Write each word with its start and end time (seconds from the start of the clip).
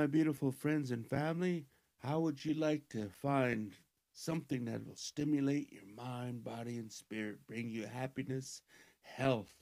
My 0.00 0.06
beautiful 0.06 0.50
friends 0.50 0.92
and 0.92 1.06
family. 1.06 1.66
How 1.98 2.20
would 2.20 2.42
you 2.42 2.54
like 2.54 2.88
to 2.88 3.10
find 3.10 3.74
something 4.14 4.64
that 4.64 4.86
will 4.86 4.96
stimulate 4.96 5.70
your 5.70 5.84
mind, 5.94 6.42
body, 6.42 6.78
and 6.78 6.90
spirit, 6.90 7.46
bring 7.46 7.68
you 7.68 7.84
happiness, 7.84 8.62
health 9.02 9.52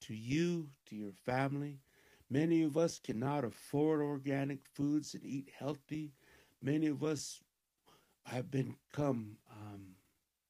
to 0.00 0.12
you, 0.12 0.66
to 0.86 0.96
your 0.96 1.12
family? 1.12 1.78
Many 2.28 2.64
of 2.64 2.76
us 2.76 2.98
cannot 2.98 3.44
afford 3.44 4.00
organic 4.00 4.66
foods 4.66 5.14
and 5.14 5.24
eat 5.24 5.48
healthy. 5.56 6.10
Many 6.60 6.88
of 6.88 7.04
us 7.04 7.40
have 8.24 8.50
become 8.50 9.36
um, 9.48 9.94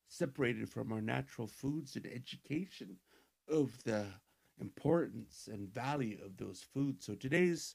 separated 0.08 0.70
from 0.70 0.90
our 0.90 1.02
natural 1.02 1.48
foods 1.48 1.96
and 1.96 2.06
education 2.06 2.96
of 3.46 3.77
the 3.84 4.06
importance 4.58 5.50
and 5.52 5.68
value 5.68 6.16
of 6.24 6.38
those 6.38 6.62
foods. 6.62 7.05
So 7.05 7.14
today's 7.14 7.74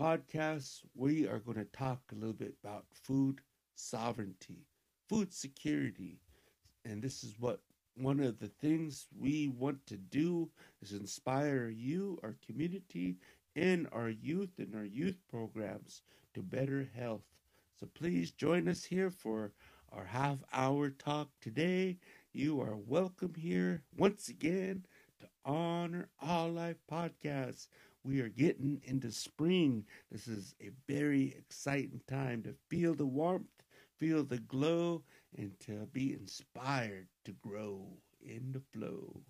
podcast, 0.00 0.80
we 0.94 1.26
are 1.26 1.38
going 1.38 1.56
to 1.58 1.64
talk 1.66 2.00
a 2.10 2.14
little 2.14 2.34
bit 2.34 2.54
about 2.62 2.84
food 2.92 3.40
sovereignty, 3.74 4.66
food 5.08 5.32
security. 5.32 6.20
And 6.84 7.02
this 7.02 7.22
is 7.22 7.38
what 7.38 7.60
one 7.96 8.20
of 8.20 8.38
the 8.38 8.48
things 8.48 9.06
we 9.16 9.48
want 9.48 9.86
to 9.86 9.96
do 9.96 10.50
is 10.82 10.92
inspire 10.92 11.68
you, 11.68 12.18
our 12.22 12.36
community, 12.44 13.16
and 13.54 13.88
our 13.92 14.08
youth 14.08 14.58
and 14.58 14.74
our 14.74 14.84
youth 14.84 15.18
programs 15.30 16.02
to 16.34 16.42
better 16.42 16.88
health. 16.96 17.24
So 17.78 17.86
please 17.94 18.32
join 18.32 18.68
us 18.68 18.84
here 18.84 19.10
for 19.10 19.52
our 19.92 20.04
half 20.04 20.38
hour 20.52 20.90
talk 20.90 21.28
today. 21.40 21.98
You 22.32 22.60
are 22.60 22.76
welcome 22.76 23.34
here 23.36 23.84
once 23.96 24.28
again 24.28 24.86
to 25.20 25.28
Honor 25.44 26.08
All 26.20 26.50
Life 26.50 26.78
Podcast. 26.90 27.68
We 28.04 28.20
are 28.20 28.28
getting 28.28 28.82
into 28.84 29.10
spring. 29.10 29.86
This 30.12 30.28
is 30.28 30.54
a 30.60 30.70
very 30.86 31.34
exciting 31.38 32.02
time 32.06 32.42
to 32.42 32.54
feel 32.68 32.94
the 32.94 33.06
warmth, 33.06 33.64
feel 33.98 34.22
the 34.22 34.38
glow, 34.38 35.02
and 35.36 35.58
to 35.60 35.86
be 35.90 36.12
inspired 36.12 37.08
to 37.24 37.32
grow 37.32 37.96
in 38.20 38.52
the 38.52 38.60
flow. 38.60 39.22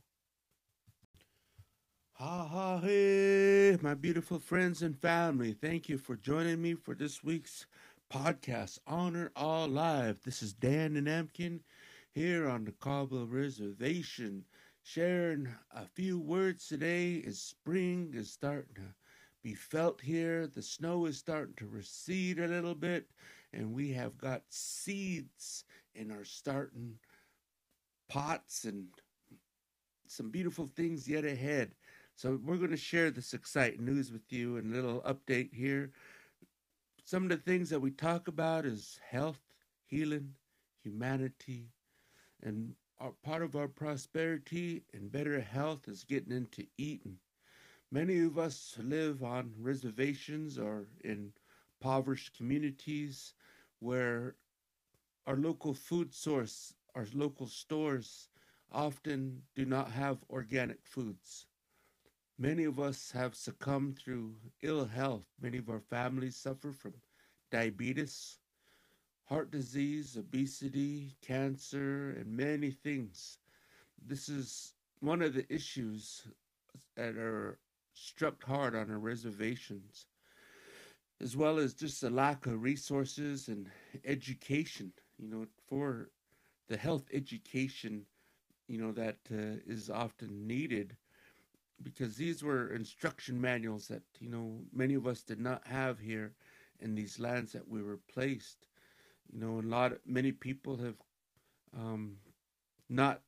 Ha 2.14 2.48
ha 2.48 2.80
hey, 2.80 3.76
my 3.80 3.94
beautiful 3.94 4.40
friends 4.40 4.82
and 4.82 4.98
family. 4.98 5.52
Thank 5.52 5.88
you 5.88 5.96
for 5.96 6.16
joining 6.16 6.60
me 6.60 6.74
for 6.74 6.96
this 6.96 7.22
week's 7.22 7.66
podcast, 8.12 8.80
Honor 8.88 9.30
All 9.36 9.68
Life. 9.68 10.22
This 10.22 10.42
is 10.42 10.52
Dan 10.52 10.94
Nanamkin 10.94 11.60
here 12.12 12.48
on 12.48 12.64
the 12.64 12.72
Colville 12.72 13.26
Reservation 13.26 14.44
sharing 14.84 15.48
a 15.74 15.86
few 15.86 16.18
words 16.18 16.68
today 16.68 17.24
as 17.26 17.40
spring 17.40 18.12
is 18.14 18.30
starting 18.30 18.74
to 18.74 18.82
be 19.42 19.54
felt 19.54 19.98
here. 20.00 20.46
The 20.46 20.60
snow 20.60 21.06
is 21.06 21.16
starting 21.16 21.54
to 21.56 21.66
recede 21.66 22.38
a 22.38 22.46
little 22.46 22.74
bit, 22.74 23.06
and 23.54 23.74
we 23.74 23.92
have 23.92 24.18
got 24.18 24.42
seeds 24.50 25.64
in 25.94 26.10
our 26.10 26.24
starting 26.24 26.98
pots 28.10 28.64
and 28.64 28.84
some 30.06 30.30
beautiful 30.30 30.70
things 30.76 31.08
yet 31.08 31.24
ahead. 31.24 31.74
So, 32.14 32.38
we're 32.44 32.58
going 32.58 32.70
to 32.70 32.76
share 32.76 33.10
this 33.10 33.32
exciting 33.32 33.84
news 33.86 34.12
with 34.12 34.30
you 34.30 34.58
and 34.58 34.70
a 34.70 34.76
little 34.76 35.00
update 35.00 35.52
here. 35.52 35.92
Some 37.06 37.24
of 37.24 37.30
the 37.30 37.38
things 37.38 37.70
that 37.70 37.80
we 37.80 37.90
talk 37.90 38.28
about 38.28 38.66
is 38.66 39.00
health, 39.10 39.40
healing, 39.86 40.34
humanity, 40.82 41.70
and 42.42 42.74
our, 43.00 43.12
part 43.22 43.42
of 43.42 43.56
our 43.56 43.68
prosperity 43.68 44.84
and 44.92 45.10
better 45.10 45.40
health 45.40 45.88
is 45.88 46.04
getting 46.04 46.32
into 46.32 46.66
eating. 46.76 47.18
Many 47.90 48.20
of 48.20 48.38
us 48.38 48.76
live 48.78 49.22
on 49.22 49.54
reservations 49.58 50.58
or 50.58 50.86
in 51.02 51.32
impoverished 51.80 52.36
communities 52.36 53.34
where 53.78 54.36
our 55.26 55.36
local 55.36 55.74
food 55.74 56.14
source, 56.14 56.74
our 56.94 57.06
local 57.14 57.46
stores 57.46 58.28
often 58.72 59.42
do 59.54 59.64
not 59.66 59.90
have 59.90 60.24
organic 60.30 60.78
foods. 60.86 61.46
Many 62.38 62.64
of 62.64 62.80
us 62.80 63.12
have 63.12 63.34
succumbed 63.34 63.98
through 63.98 64.36
ill 64.62 64.86
health. 64.86 65.26
Many 65.40 65.58
of 65.58 65.68
our 65.68 65.80
families 65.80 66.36
suffer 66.36 66.72
from 66.72 66.94
diabetes, 67.50 68.38
heart 69.24 69.50
disease, 69.50 70.16
obesity, 70.16 71.16
cancer, 71.22 72.10
and 72.18 72.36
many 72.36 72.70
things. 72.70 73.38
This 74.06 74.28
is 74.28 74.74
one 75.00 75.22
of 75.22 75.34
the 75.34 75.50
issues 75.52 76.26
that 76.96 77.16
are 77.16 77.58
struck 77.94 78.42
hard 78.44 78.74
on 78.74 78.90
our 78.90 78.98
reservations, 78.98 80.06
as 81.22 81.36
well 81.36 81.58
as 81.58 81.74
just 81.74 82.00
the 82.00 82.10
lack 82.10 82.46
of 82.46 82.62
resources 82.62 83.48
and 83.48 83.70
education, 84.04 84.92
you 85.18 85.28
know, 85.28 85.46
for 85.68 86.10
the 86.68 86.76
health 86.76 87.04
education, 87.12 88.04
you 88.68 88.78
know, 88.78 88.92
that 88.92 89.16
uh, 89.32 89.60
is 89.66 89.88
often 89.88 90.46
needed 90.46 90.96
because 91.82 92.16
these 92.16 92.42
were 92.42 92.72
instruction 92.72 93.40
manuals 93.40 93.88
that, 93.88 94.02
you 94.20 94.28
know, 94.28 94.58
many 94.72 94.94
of 94.94 95.06
us 95.06 95.22
did 95.22 95.40
not 95.40 95.66
have 95.66 95.98
here 95.98 96.32
in 96.80 96.94
these 96.94 97.18
lands 97.18 97.52
that 97.52 97.66
we 97.68 97.82
were 97.82 97.98
placed 98.12 98.66
you 99.32 99.40
know, 99.40 99.60
a 99.60 99.66
lot, 99.68 99.92
many 100.06 100.32
people 100.32 100.76
have 100.78 100.96
um, 101.76 102.16
not 102.88 103.22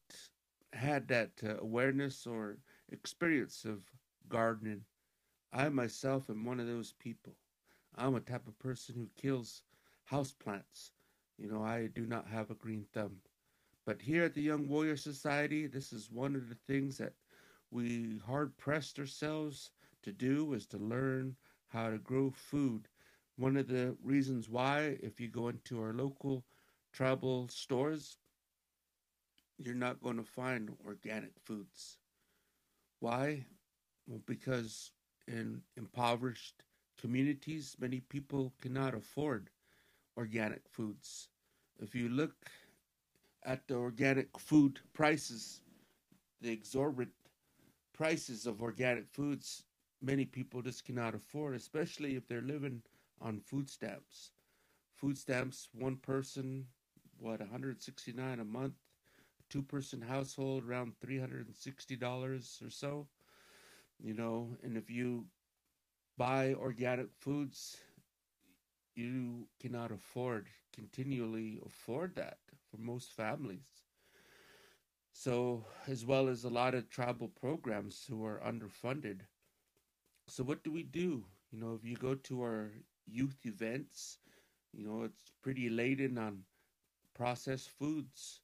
had 0.72 1.08
that 1.08 1.32
uh, 1.44 1.56
awareness 1.58 2.26
or 2.26 2.58
experience 2.90 3.64
of 3.64 3.82
gardening. 4.28 4.84
I 5.52 5.68
myself 5.68 6.28
am 6.30 6.44
one 6.44 6.60
of 6.60 6.66
those 6.66 6.92
people. 6.92 7.34
I'm 7.96 8.14
a 8.14 8.20
type 8.20 8.46
of 8.46 8.58
person 8.58 8.94
who 8.96 9.10
kills 9.20 9.62
houseplants. 10.10 10.90
You 11.38 11.48
know, 11.48 11.62
I 11.62 11.86
do 11.88 12.06
not 12.06 12.28
have 12.28 12.50
a 12.50 12.54
green 12.54 12.86
thumb. 12.92 13.16
But 13.84 14.02
here 14.02 14.24
at 14.24 14.34
the 14.34 14.42
Young 14.42 14.68
Warrior 14.68 14.96
Society, 14.96 15.66
this 15.66 15.92
is 15.92 16.10
one 16.10 16.34
of 16.36 16.48
the 16.48 16.56
things 16.66 16.98
that 16.98 17.14
we 17.70 18.18
hard 18.26 18.56
pressed 18.56 18.98
ourselves 18.98 19.70
to 20.02 20.12
do 20.12 20.52
is 20.52 20.66
to 20.66 20.78
learn 20.78 21.36
how 21.68 21.90
to 21.90 21.98
grow 21.98 22.30
food 22.30 22.88
one 23.36 23.56
of 23.56 23.68
the 23.68 23.96
reasons 24.02 24.48
why, 24.48 24.96
if 25.02 25.20
you 25.20 25.28
go 25.28 25.48
into 25.48 25.80
our 25.80 25.92
local 25.92 26.44
tribal 26.92 27.48
stores, 27.48 28.16
you're 29.58 29.74
not 29.74 30.02
going 30.02 30.16
to 30.16 30.24
find 30.24 30.70
organic 30.86 31.32
foods. 31.44 31.98
Why? 33.00 33.46
Well, 34.06 34.20
because 34.26 34.92
in 35.28 35.62
impoverished 35.76 36.62
communities, 37.00 37.76
many 37.78 38.00
people 38.00 38.54
cannot 38.60 38.94
afford 38.94 39.50
organic 40.16 40.62
foods. 40.70 41.28
If 41.78 41.94
you 41.94 42.08
look 42.08 42.34
at 43.44 43.66
the 43.68 43.74
organic 43.74 44.38
food 44.38 44.80
prices, 44.94 45.60
the 46.40 46.50
exorbitant 46.50 47.14
prices 47.92 48.46
of 48.46 48.62
organic 48.62 49.08
foods, 49.10 49.64
many 50.00 50.24
people 50.24 50.62
just 50.62 50.84
cannot 50.84 51.14
afford, 51.14 51.54
especially 51.54 52.16
if 52.16 52.26
they're 52.26 52.40
living 52.40 52.82
on 53.20 53.40
food 53.40 53.70
stamps. 53.70 54.32
Food 54.94 55.18
stamps, 55.18 55.68
one 55.72 55.96
person, 55.96 56.66
what, 57.18 57.40
169 57.40 58.40
a 58.40 58.44
month, 58.44 58.74
two 59.50 59.62
person 59.62 60.02
household, 60.02 60.64
around 60.64 60.94
$360 61.00 62.62
or 62.64 62.70
so. 62.70 63.08
You 63.98 64.14
know, 64.14 64.56
and 64.62 64.76
if 64.76 64.90
you 64.90 65.26
buy 66.16 66.54
organic 66.54 67.12
foods, 67.14 67.78
you 68.94 69.48
cannot 69.60 69.92
afford, 69.92 70.48
continually 70.72 71.60
afford 71.64 72.14
that 72.16 72.38
for 72.70 72.78
most 72.78 73.12
families. 73.12 73.84
So, 75.12 75.64
as 75.88 76.04
well 76.04 76.28
as 76.28 76.44
a 76.44 76.48
lot 76.48 76.74
of 76.74 76.88
tribal 76.88 77.28
programs 77.28 78.04
who 78.06 78.24
are 78.24 78.40
underfunded. 78.40 79.22
So, 80.28 80.44
what 80.44 80.62
do 80.62 80.70
we 80.72 80.82
do? 80.82 81.24
You 81.50 81.58
know, 81.58 81.74
if 81.74 81.84
you 81.84 81.96
go 81.96 82.14
to 82.14 82.42
our 82.42 82.72
youth 83.06 83.38
events. 83.44 84.18
You 84.72 84.86
know, 84.86 85.02
it's 85.04 85.32
pretty 85.42 85.68
laden 85.70 86.18
on 86.18 86.42
processed 87.14 87.70
foods, 87.70 88.40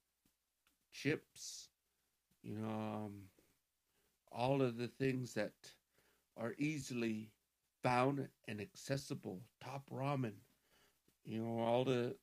chips, 0.93 1.69
you 2.43 2.57
know, 2.57 2.69
um, 2.69 3.13
all 4.31 4.63
of 4.63 4.79
the 4.79 4.89
things 4.89 5.35
that 5.35 5.53
are 6.37 6.55
easily 6.59 7.31
found 7.83 8.29
and 8.49 8.61
accessible. 8.61 9.43
Top 9.63 9.91
ramen, 9.91 10.33
you 11.25 11.41
know, 11.41 11.61
all 11.61 11.85
the 11.85 12.17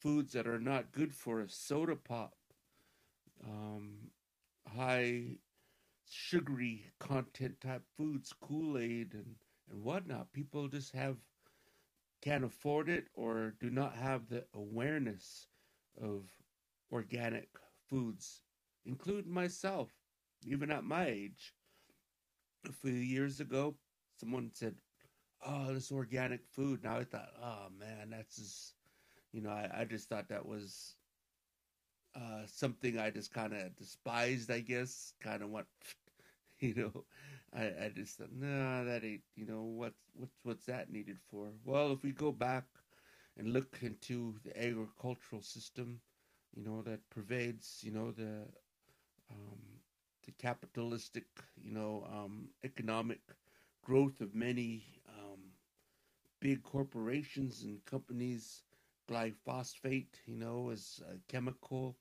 foods 0.00 0.32
that 0.32 0.46
are 0.48 0.58
not 0.58 0.92
good 0.92 1.14
for 1.14 1.40
a 1.40 1.48
soda 1.48 1.94
pop, 1.96 2.34
um, 3.44 4.10
high 4.76 5.36
sugary 6.04 6.86
content 6.98 7.60
type 7.60 7.82
foods, 7.96 8.32
Kool 8.40 8.78
Aid 8.78 9.14
and, 9.14 9.36
and 9.70 9.82
whatnot. 9.82 10.32
People 10.32 10.68
just 10.68 10.92
have 10.92 11.16
can't 12.22 12.44
afford 12.44 12.88
it 12.88 13.08
or 13.14 13.54
do 13.60 13.70
not 13.70 13.96
have 13.96 14.28
the 14.28 14.46
awareness 14.54 15.48
of 16.00 16.30
organic 16.92 17.48
foods, 17.88 18.42
include 18.86 19.26
myself, 19.26 19.90
even 20.46 20.70
at 20.70 20.84
my 20.84 21.06
age. 21.06 21.54
A 22.68 22.72
few 22.72 22.92
years 22.92 23.40
ago, 23.40 23.76
someone 24.16 24.50
said, 24.54 24.76
oh, 25.44 25.74
this 25.74 25.90
organic 25.90 26.46
food. 26.46 26.84
Now 26.84 26.98
I 26.98 27.04
thought, 27.04 27.30
oh 27.42 27.68
man, 27.78 28.10
that's 28.10 28.36
just, 28.36 28.74
you 29.32 29.42
know, 29.42 29.50
I, 29.50 29.80
I 29.80 29.84
just 29.84 30.08
thought 30.08 30.28
that 30.28 30.46
was 30.46 30.96
uh, 32.14 32.42
something 32.46 32.98
I 32.98 33.10
just 33.10 33.32
kind 33.32 33.52
of 33.52 33.74
despised, 33.76 34.50
I 34.50 34.60
guess. 34.60 35.14
Kind 35.20 35.42
of 35.42 35.50
what, 35.50 35.66
you 36.60 36.74
know, 36.74 37.04
I, 37.54 37.64
I 37.84 37.92
just 37.94 38.18
thought, 38.18 38.32
no, 38.32 38.46
nah, 38.46 38.84
that 38.84 39.04
ain't, 39.04 39.22
you 39.34 39.46
know, 39.46 39.62
what's 39.62 40.10
what's 40.14 40.38
what's 40.42 40.66
that 40.66 40.90
needed 40.90 41.18
for? 41.30 41.50
Well, 41.64 41.92
if 41.92 42.02
we 42.02 42.12
go 42.12 42.32
back 42.32 42.64
and 43.36 43.52
look 43.52 43.78
into 43.82 44.38
the 44.44 44.52
agricultural 44.62 45.42
system, 45.42 46.00
you 46.54 46.62
know, 46.62 46.82
that 46.82 47.08
pervades, 47.10 47.82
you 47.84 47.92
know, 47.92 48.10
the 48.12 48.46
um, 49.30 49.80
the 50.24 50.32
capitalistic, 50.32 51.26
you 51.56 51.72
know, 51.72 52.06
um, 52.12 52.50
economic 52.64 53.20
growth 53.82 54.20
of 54.20 54.34
many 54.34 54.84
um, 55.08 55.52
big 56.40 56.62
corporations 56.62 57.62
and 57.62 57.84
companies. 57.84 58.62
Glyphosate, 59.08 60.14
you 60.26 60.36
know, 60.36 60.70
is 60.70 61.02
a 61.08 61.18
chemical 61.30 61.98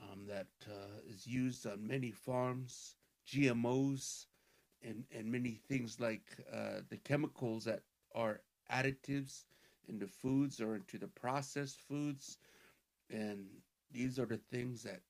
um, 0.00 0.26
that 0.26 0.48
uh, 0.66 1.00
is 1.08 1.26
used 1.26 1.66
on 1.66 1.86
many 1.86 2.10
farms. 2.10 2.96
GMOs 3.26 4.26
and 4.82 5.04
and 5.12 5.30
many 5.30 5.52
things 5.68 6.00
like 6.00 6.36
uh, 6.52 6.80
the 6.88 6.96
chemicals 6.96 7.64
that 7.64 7.82
are 8.14 8.40
additives 8.70 9.44
into 9.88 10.06
foods 10.06 10.60
or 10.60 10.76
into 10.76 10.98
the 10.98 11.08
processed 11.08 11.80
foods, 11.80 12.38
and 13.10 13.46
these 13.92 14.18
are 14.18 14.26
the 14.26 14.38
things 14.38 14.82
that 14.82 15.00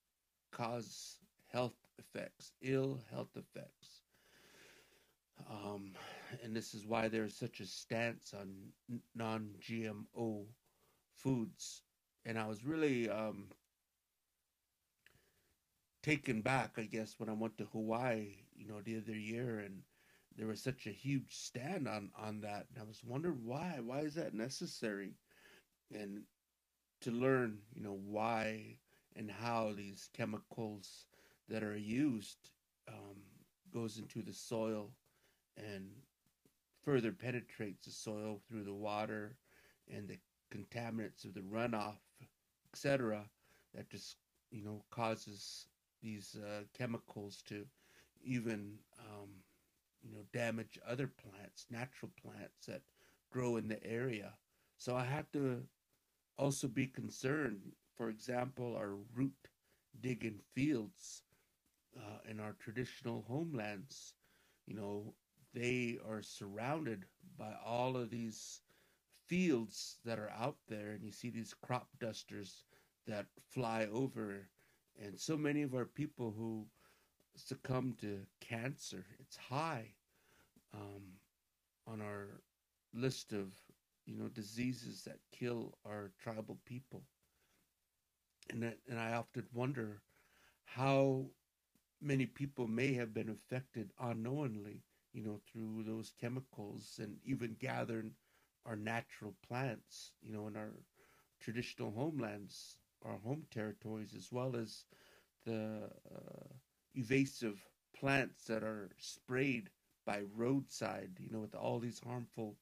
cause 0.50 1.18
health 1.48 1.76
effects, 1.98 2.52
ill 2.62 3.00
health 3.10 3.36
effects. 3.36 4.02
Um, 5.50 5.92
and 6.42 6.54
this 6.54 6.74
is 6.74 6.86
why 6.86 7.08
there's 7.08 7.34
such 7.34 7.60
a 7.60 7.66
stance 7.66 8.34
on 8.34 8.72
non 9.14 9.54
GMO 9.60 10.46
foods. 11.14 11.82
And 12.24 12.38
I 12.38 12.46
was 12.46 12.64
really 12.64 13.08
um, 13.08 13.48
taken 16.02 16.40
back, 16.40 16.72
I 16.78 16.84
guess, 16.84 17.14
when 17.18 17.28
I 17.28 17.32
went 17.32 17.58
to 17.58 17.64
Hawaii, 17.72 18.44
you 18.56 18.66
know, 18.66 18.80
the 18.80 18.96
other 18.96 19.16
year, 19.16 19.58
and 19.58 19.82
there 20.36 20.46
was 20.46 20.62
such 20.62 20.86
a 20.86 20.90
huge 20.90 21.34
stand 21.34 21.88
on 21.88 22.10
on 22.16 22.40
that, 22.40 22.66
and 22.72 22.82
I 22.82 22.86
was 22.86 23.02
wondering 23.04 23.44
why. 23.44 23.78
Why 23.84 24.00
is 24.00 24.14
that 24.14 24.34
necessary? 24.34 25.14
And 25.92 26.22
to 27.02 27.10
learn, 27.10 27.58
you 27.74 27.82
know, 27.82 27.98
why 28.04 28.76
and 29.16 29.30
how 29.30 29.72
these 29.76 30.08
chemicals 30.14 31.06
that 31.48 31.62
are 31.62 31.76
used 31.76 32.50
um, 32.88 33.16
goes 33.72 33.98
into 33.98 34.22
the 34.22 34.32
soil 34.32 34.92
and 35.56 35.90
further 36.84 37.12
penetrates 37.12 37.86
the 37.86 37.90
soil 37.90 38.40
through 38.48 38.64
the 38.64 38.74
water 38.74 39.36
and 39.92 40.08
the 40.08 40.18
contaminants 40.54 41.24
of 41.24 41.34
the 41.34 41.40
runoff, 41.40 41.98
etc. 42.72 43.24
That 43.74 43.90
just 43.90 44.16
you 44.50 44.64
know 44.64 44.84
causes 44.90 45.66
these 46.02 46.36
uh, 46.36 46.62
chemicals 46.76 47.42
to 47.48 47.66
even 48.22 48.78
um, 49.00 49.28
you 50.02 50.10
know 50.12 50.22
damage 50.32 50.78
other 50.86 51.06
plants, 51.08 51.66
natural 51.70 52.10
plants 52.22 52.66
that 52.66 52.82
grow 53.30 53.56
in 53.56 53.68
the 53.68 53.82
area. 53.84 54.34
So 54.76 54.96
I 54.96 55.04
have 55.04 55.30
to 55.32 55.62
also 56.38 56.68
be 56.68 56.86
concerned. 56.86 57.72
For 57.96 58.08
example, 58.08 58.76
our 58.76 58.96
root 59.14 59.48
digging 60.00 60.40
fields 60.54 61.22
uh, 61.96 62.18
in 62.28 62.40
our 62.40 62.52
traditional 62.54 63.22
homelands. 63.28 64.14
You 64.66 64.74
know, 64.74 65.14
they 65.54 65.98
are 66.08 66.22
surrounded 66.22 67.06
by 67.38 67.54
all 67.64 67.96
of 67.96 68.10
these 68.10 68.62
fields 69.26 69.98
that 70.04 70.18
are 70.18 70.30
out 70.30 70.58
there, 70.68 70.92
and 70.92 71.04
you 71.04 71.12
see 71.12 71.30
these 71.30 71.54
crop 71.54 71.88
dusters 72.00 72.64
that 73.06 73.26
fly 73.48 73.86
over, 73.92 74.48
and 75.00 75.18
so 75.20 75.36
many 75.36 75.62
of 75.62 75.74
our 75.74 75.86
people 75.86 76.32
who 76.36 76.66
succumb 77.36 77.96
to 78.00 78.26
cancer, 78.40 79.06
it's 79.20 79.36
high 79.36 79.94
um, 80.74 81.02
on 81.86 82.00
our 82.00 82.42
list 82.94 83.32
of 83.32 83.48
you 84.06 84.16
know 84.16 84.28
diseases 84.28 85.04
that 85.04 85.18
kill 85.32 85.74
our 85.86 86.12
tribal 86.20 86.58
people, 86.66 87.04
and 88.50 88.62
that, 88.62 88.78
and 88.88 88.98
I 88.98 89.14
often 89.14 89.46
wonder 89.52 90.02
how 90.64 91.26
many 92.00 92.26
people 92.26 92.68
may 92.68 92.94
have 92.94 93.14
been 93.14 93.30
affected 93.30 93.92
unknowingly, 94.00 94.84
you 95.12 95.22
know, 95.22 95.40
through 95.50 95.84
those 95.84 96.12
chemicals 96.20 96.98
and 97.02 97.18
even 97.24 97.56
gathering 97.60 98.12
our 98.66 98.76
natural 98.76 99.34
plants, 99.46 100.12
you 100.22 100.32
know, 100.32 100.48
in 100.48 100.56
our 100.56 100.72
traditional 101.40 101.92
homelands, 101.92 102.79
our 103.04 103.18
home 103.18 103.46
territories, 103.50 104.14
as 104.16 104.32
well 104.32 104.56
as 104.56 104.84
the 105.44 105.90
uh, 106.14 106.48
invasive 106.94 107.66
plants 107.94 108.44
that 108.46 108.62
are 108.62 108.90
sprayed 108.98 109.70
by 110.04 110.22
roadside, 110.34 111.18
you 111.20 111.30
know, 111.30 111.40
with 111.40 111.54
all 111.54 111.78
these 111.78 112.00
harmful 112.00 112.56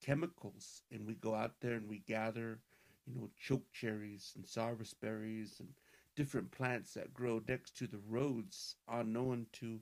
chemicals. 0.00 0.82
And 0.90 1.06
we 1.06 1.14
go 1.14 1.34
out 1.34 1.60
there 1.60 1.74
and 1.74 1.88
we 1.88 1.98
gather, 1.98 2.60
you 3.06 3.14
know, 3.14 3.30
choke 3.38 3.70
cherries 3.72 4.32
and 4.36 4.46
sarvice 4.46 4.94
berries 4.94 5.58
and 5.60 5.70
different 6.14 6.50
plants 6.50 6.94
that 6.94 7.12
grow 7.14 7.42
next 7.48 7.76
to 7.78 7.86
the 7.86 8.00
roads 8.08 8.76
unknown 8.88 9.46
to 9.52 9.80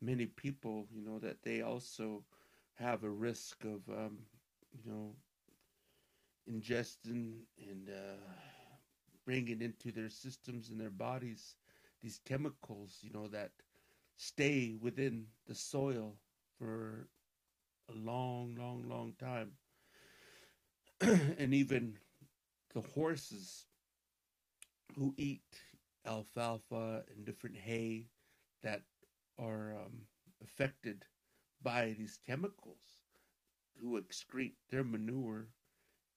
many 0.00 0.26
people 0.26 0.86
you 0.92 1.02
know 1.02 1.18
that 1.18 1.42
they 1.42 1.60
also 1.62 2.24
have 2.74 3.02
a 3.04 3.10
risk 3.10 3.64
of 3.64 3.88
um, 3.88 4.18
you 4.72 4.90
know 4.90 5.14
ingesting 6.48 7.46
and 7.58 7.88
uh, 7.88 8.16
bringing 9.30 9.62
into 9.62 9.92
their 9.92 10.10
systems 10.10 10.70
and 10.70 10.80
their 10.80 10.90
bodies 10.90 11.56
these 12.02 12.20
chemicals 12.24 12.98
you 13.02 13.10
know 13.12 13.28
that 13.28 13.52
stay 14.16 14.74
within 14.82 15.26
the 15.46 15.54
soil 15.54 16.16
for 16.58 17.08
a 17.88 17.92
long 17.96 18.56
long 18.58 18.88
long 18.88 19.14
time. 19.18 19.52
And 21.38 21.54
even 21.54 21.98
the 22.74 22.82
horses 22.82 23.66
who 24.96 25.14
eat 25.16 25.62
alfalfa 26.06 27.04
and 27.14 27.24
different 27.24 27.56
hay 27.56 28.08
that 28.62 28.82
are 29.38 29.74
um, 29.86 30.06
affected 30.42 31.06
by 31.62 31.94
these 31.98 32.18
chemicals 32.26 33.06
who 33.80 34.00
excrete 34.00 34.56
their 34.70 34.84
manure 34.84 35.48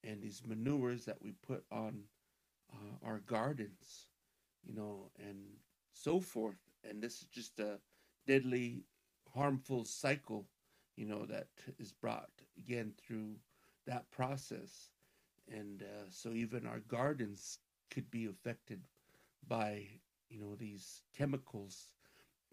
and 0.03 0.21
these 0.21 0.41
manures 0.45 1.05
that 1.05 1.21
we 1.21 1.31
put 1.31 1.63
on 1.71 2.03
uh, 2.73 3.05
our 3.05 3.19
gardens, 3.19 4.07
you 4.63 4.73
know, 4.73 5.11
and 5.19 5.37
so 5.93 6.19
forth. 6.19 6.57
And 6.83 7.01
this 7.01 7.21
is 7.21 7.27
just 7.27 7.59
a 7.59 7.79
deadly, 8.27 8.85
harmful 9.33 9.85
cycle, 9.85 10.47
you 10.95 11.05
know, 11.05 11.25
that 11.25 11.47
is 11.79 11.91
brought 11.93 12.31
again 12.57 12.93
through 12.97 13.35
that 13.85 14.09
process. 14.11 14.89
And 15.51 15.83
uh, 15.83 16.05
so 16.09 16.31
even 16.31 16.65
our 16.67 16.79
gardens 16.79 17.59
could 17.89 18.09
be 18.11 18.25
affected 18.25 18.81
by 19.47 19.87
you 20.29 20.39
know 20.39 20.55
these 20.55 21.03
chemicals 21.15 21.93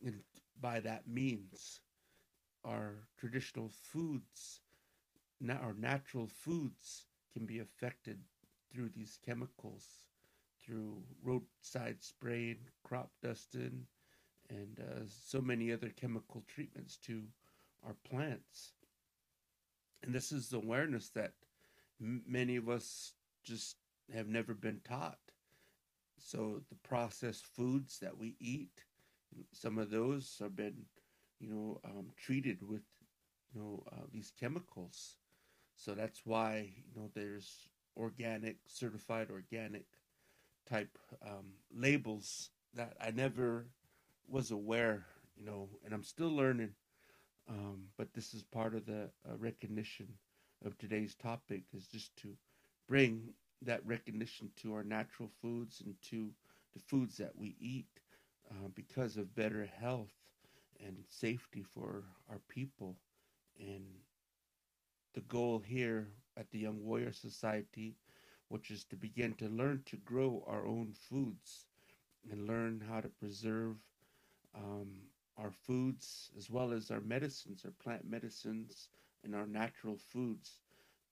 and 0.04 0.22
by 0.60 0.80
that 0.80 1.08
means 1.08 1.80
our 2.64 3.08
traditional 3.18 3.68
foods 3.68 4.60
our 5.50 5.74
natural 5.74 6.26
foods 6.26 7.06
can 7.32 7.46
be 7.46 7.58
affected 7.58 8.20
through 8.72 8.88
these 8.88 9.18
chemicals 9.24 10.09
through 10.70 11.04
roadside 11.24 12.02
spraying 12.04 12.58
crop 12.84 13.10
dusting 13.22 13.86
and 14.50 14.80
uh, 14.80 15.04
so 15.06 15.40
many 15.40 15.72
other 15.72 15.90
chemical 15.90 16.44
treatments 16.48 16.98
to 16.98 17.24
our 17.86 17.96
plants 18.08 18.74
and 20.02 20.14
this 20.14 20.32
is 20.32 20.52
awareness 20.52 21.10
that 21.10 21.32
m- 22.00 22.22
many 22.26 22.56
of 22.56 22.68
us 22.68 23.14
just 23.44 23.76
have 24.14 24.28
never 24.28 24.54
been 24.54 24.80
taught 24.84 25.18
so 26.18 26.62
the 26.70 26.76
processed 26.76 27.46
foods 27.46 27.98
that 28.00 28.18
we 28.18 28.36
eat, 28.40 28.84
some 29.52 29.78
of 29.78 29.90
those 29.90 30.38
have 30.40 30.56
been, 30.56 30.86
you 31.40 31.48
know, 31.48 31.80
um, 31.84 32.12
treated 32.16 32.62
with, 32.68 32.82
you 33.54 33.60
know, 33.60 33.84
uh, 33.92 34.06
these 34.12 34.32
chemicals. 34.38 35.16
So 35.76 35.94
that's 35.94 36.26
why 36.26 36.72
you 36.86 37.00
know 37.00 37.10
there's 37.14 37.70
organic, 37.96 38.58
certified 38.66 39.30
organic 39.30 39.86
type 40.70 40.98
um, 41.26 41.46
labels 41.74 42.50
that 42.74 42.94
I 43.00 43.10
never 43.10 43.66
was 44.28 44.50
aware, 44.50 45.04
you 45.36 45.44
know, 45.44 45.68
and 45.84 45.92
I'm 45.92 46.04
still 46.04 46.30
learning. 46.30 46.70
Um, 47.48 47.88
but 47.98 48.12
this 48.14 48.32
is 48.32 48.44
part 48.44 48.74
of 48.74 48.86
the 48.86 49.10
uh, 49.28 49.36
recognition 49.38 50.06
of 50.64 50.78
today's 50.78 51.14
topic 51.14 51.62
is 51.76 51.86
just 51.86 52.14
to 52.18 52.36
bring 52.86 53.30
that 53.62 53.84
recognition 53.84 54.50
to 54.62 54.74
our 54.74 54.84
natural 54.84 55.30
foods 55.42 55.82
and 55.84 55.94
to 56.10 56.30
the 56.74 56.80
foods 56.80 57.16
that 57.16 57.36
we 57.36 57.56
eat 57.60 57.88
uh, 58.50 58.68
because 58.74 59.16
of 59.16 59.34
better 59.34 59.68
health 59.80 60.12
and 60.84 60.96
safety 61.08 61.62
for 61.62 62.04
our 62.30 62.40
people. 62.48 62.96
And 63.58 63.84
the 65.14 65.20
goal 65.22 65.62
here 65.64 66.08
at 66.36 66.50
the 66.50 66.58
Young 66.58 66.82
Warrior 66.84 67.12
Society, 67.12 67.96
which 68.50 68.70
is 68.70 68.84
to 68.84 68.96
begin 68.96 69.34
to 69.34 69.48
learn 69.48 69.82
to 69.86 69.96
grow 69.98 70.44
our 70.48 70.66
own 70.66 70.92
foods 70.92 71.66
and 72.30 72.46
learn 72.46 72.82
how 72.88 73.00
to 73.00 73.08
preserve 73.08 73.76
um, 74.54 74.90
our 75.38 75.52
foods 75.52 76.30
as 76.36 76.50
well 76.50 76.72
as 76.72 76.90
our 76.90 77.00
medicines, 77.00 77.64
our 77.64 77.72
plant 77.82 78.04
medicines, 78.08 78.90
and 79.24 79.34
our 79.34 79.46
natural 79.46 79.96
foods 79.98 80.62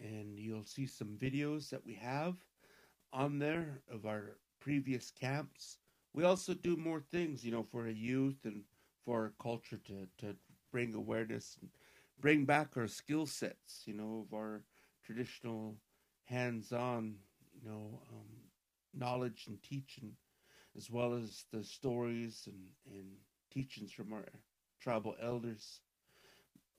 And 0.00 0.38
you'll 0.38 0.64
see 0.64 0.86
some 0.86 1.18
videos 1.20 1.68
that 1.70 1.84
we 1.84 1.94
have 1.94 2.36
on 3.12 3.38
there 3.38 3.82
of 3.92 4.06
our 4.06 4.38
previous 4.60 5.10
camps. 5.10 5.78
We 6.14 6.24
also 6.24 6.54
do 6.54 6.76
more 6.76 7.00
things, 7.00 7.44
you 7.44 7.52
know, 7.52 7.62
for 7.62 7.84
the 7.84 7.92
youth 7.92 8.38
and 8.44 8.62
for 9.04 9.22
our 9.22 9.32
culture 9.40 9.78
to, 9.86 10.08
to 10.18 10.34
bring 10.70 10.94
awareness 10.94 11.56
and 11.60 11.70
bring 12.20 12.44
back 12.44 12.76
our 12.76 12.88
skill 12.88 13.26
sets, 13.26 13.82
you 13.84 13.94
know, 13.94 14.26
of 14.26 14.34
our 14.34 14.62
traditional 15.04 15.76
hands-on, 16.24 17.16
you 17.52 17.68
know, 17.68 18.00
um, 18.10 18.26
knowledge 18.94 19.46
and 19.48 19.62
teaching, 19.62 20.12
as 20.76 20.90
well 20.90 21.14
as 21.14 21.44
the 21.52 21.62
stories 21.64 22.46
and, 22.46 22.68
and 22.86 23.16
teachings 23.50 23.92
from 23.92 24.12
our 24.12 24.24
tribal 24.80 25.14
elders, 25.20 25.80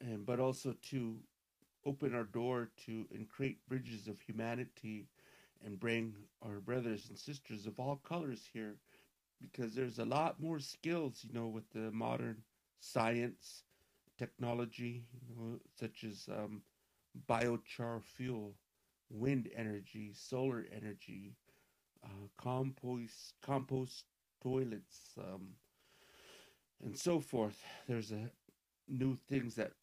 and 0.02 0.26
but 0.26 0.40
also 0.40 0.74
to 0.82 1.20
open 1.86 2.14
our 2.16 2.24
door 2.24 2.70
to 2.86 3.06
and 3.14 3.30
create 3.30 3.68
bridges 3.68 4.08
of 4.08 4.20
humanity 4.22 5.08
and 5.64 5.80
bring 5.80 6.14
our 6.42 6.60
brothers 6.60 7.08
and 7.10 7.18
sisters 7.18 7.66
of 7.66 7.80
all 7.80 7.98
colors 7.98 8.50
here 8.54 8.78
because 9.42 9.74
there's 9.76 10.00
a 10.00 10.06
lot 10.06 10.40
more 10.40 10.60
skills 10.60 11.24
you 11.28 11.34
know 11.34 11.48
with 11.48 11.70
the 11.72 11.92
modern 11.92 12.44
science 12.80 13.64
technology 14.18 15.06
you 15.28 15.36
know, 15.36 15.60
such 15.80 16.04
as 16.04 16.28
um, 16.30 16.62
biochar 17.30 18.02
fuel 18.02 18.56
wind 19.10 19.50
energy, 19.56 20.12
solar 20.14 20.66
energy, 20.76 21.36
uh, 22.04 22.28
compost 22.38 23.34
compost 23.42 24.06
toilets, 24.42 25.14
um, 25.18 25.56
and 26.84 26.98
so 26.98 27.20
forth. 27.20 27.64
There's 27.88 28.12
a 28.12 28.32
new 28.88 29.18
things 29.30 29.56
that 29.56 29.74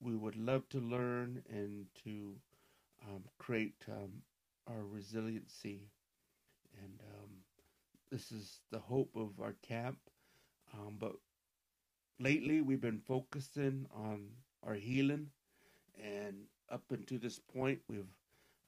we 0.00 0.16
would 0.16 0.36
love 0.36 0.68
to 0.70 0.78
learn 0.80 1.42
and 1.48 1.86
to 2.04 2.34
um, 3.06 3.24
create 3.38 3.84
um, 3.88 4.22
our 4.66 4.84
resiliency. 4.84 5.88
And 6.82 7.00
um, 7.14 7.30
this 8.10 8.30
is 8.32 8.60
the 8.70 8.78
hope 8.78 9.16
of 9.16 9.40
our 9.40 9.54
camp. 9.62 9.98
Um, 10.74 10.96
but 10.98 11.12
lately, 12.18 12.60
we've 12.60 12.80
been 12.80 13.00
focusing 13.00 13.86
on 13.94 14.28
our 14.66 14.74
healing, 14.74 15.28
and 16.02 16.44
up 16.70 16.82
until 16.90 17.18
this 17.18 17.38
point, 17.38 17.80
we've 17.88 18.12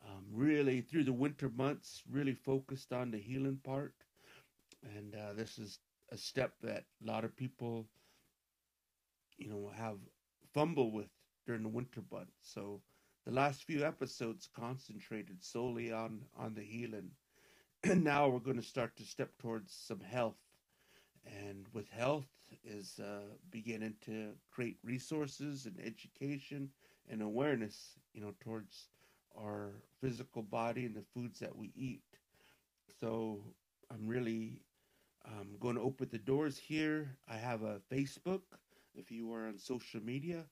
um, 0.07 0.25
really 0.33 0.81
through 0.81 1.05
the 1.05 1.13
winter 1.13 1.49
months 1.49 2.03
really 2.11 2.35
focused 2.35 2.93
on 2.93 3.11
the 3.11 3.19
healing 3.19 3.59
part. 3.63 3.95
And 4.97 5.15
uh, 5.15 5.33
this 5.35 5.59
is 5.59 5.79
a 6.11 6.17
step 6.17 6.55
that 6.63 6.85
a 7.03 7.07
lot 7.07 7.25
of 7.25 7.37
people 7.37 7.87
you 9.39 9.49
know 9.49 9.71
have 9.77 9.99
fumble 10.53 10.91
with 10.93 11.09
during 11.47 11.63
the 11.63 11.69
winter 11.69 12.03
months. 12.11 12.37
So 12.43 12.83
the 13.25 13.33
last 13.33 13.65
few 13.65 13.85
episodes 13.85 14.49
concentrated 14.55 15.43
solely 15.45 15.93
on 15.93 16.23
on 16.39 16.55
the 16.55 16.63
healing. 16.63 17.11
And 17.85 18.05
now 18.05 18.29
we're 18.29 18.41
going 18.41 18.57
to 18.61 18.63
start 18.63 18.97
to 18.97 19.05
step 19.05 19.37
towards 19.39 19.73
some 19.75 20.01
health. 20.01 20.39
And 21.27 21.67
with 21.73 21.89
health 21.91 22.29
is 22.65 22.99
uh, 22.99 23.37
beginning 23.51 23.95
to 24.07 24.33
create 24.51 24.79
resources 24.83 25.67
and 25.67 25.79
education 25.81 26.71
and 27.09 27.23
awareness 27.23 27.99
you 28.13 28.21
know 28.21 28.35
towards 28.41 28.89
our 29.37 29.83
physical 30.01 30.43
body 30.43 30.85
and 30.87 30.95
the 30.95 31.03
foods 31.15 31.39
that 31.41 31.57
we 31.57 31.73
eat. 31.77 32.03
So 33.01 33.41
I'm 33.91 34.07
really 34.07 34.63
um, 35.25 35.57
going 35.61 35.77
to 35.77 35.83
open 35.83 36.09
the 36.11 36.19
doors 36.19 36.59
here. 36.59 37.17
I 37.29 37.37
have 37.37 37.63
a 37.63 37.81
Facebook. 37.91 38.43
If 38.95 39.11
you 39.11 39.33
are 39.33 39.47
on 39.47 39.59
social 39.59 40.01
media, 40.03 40.47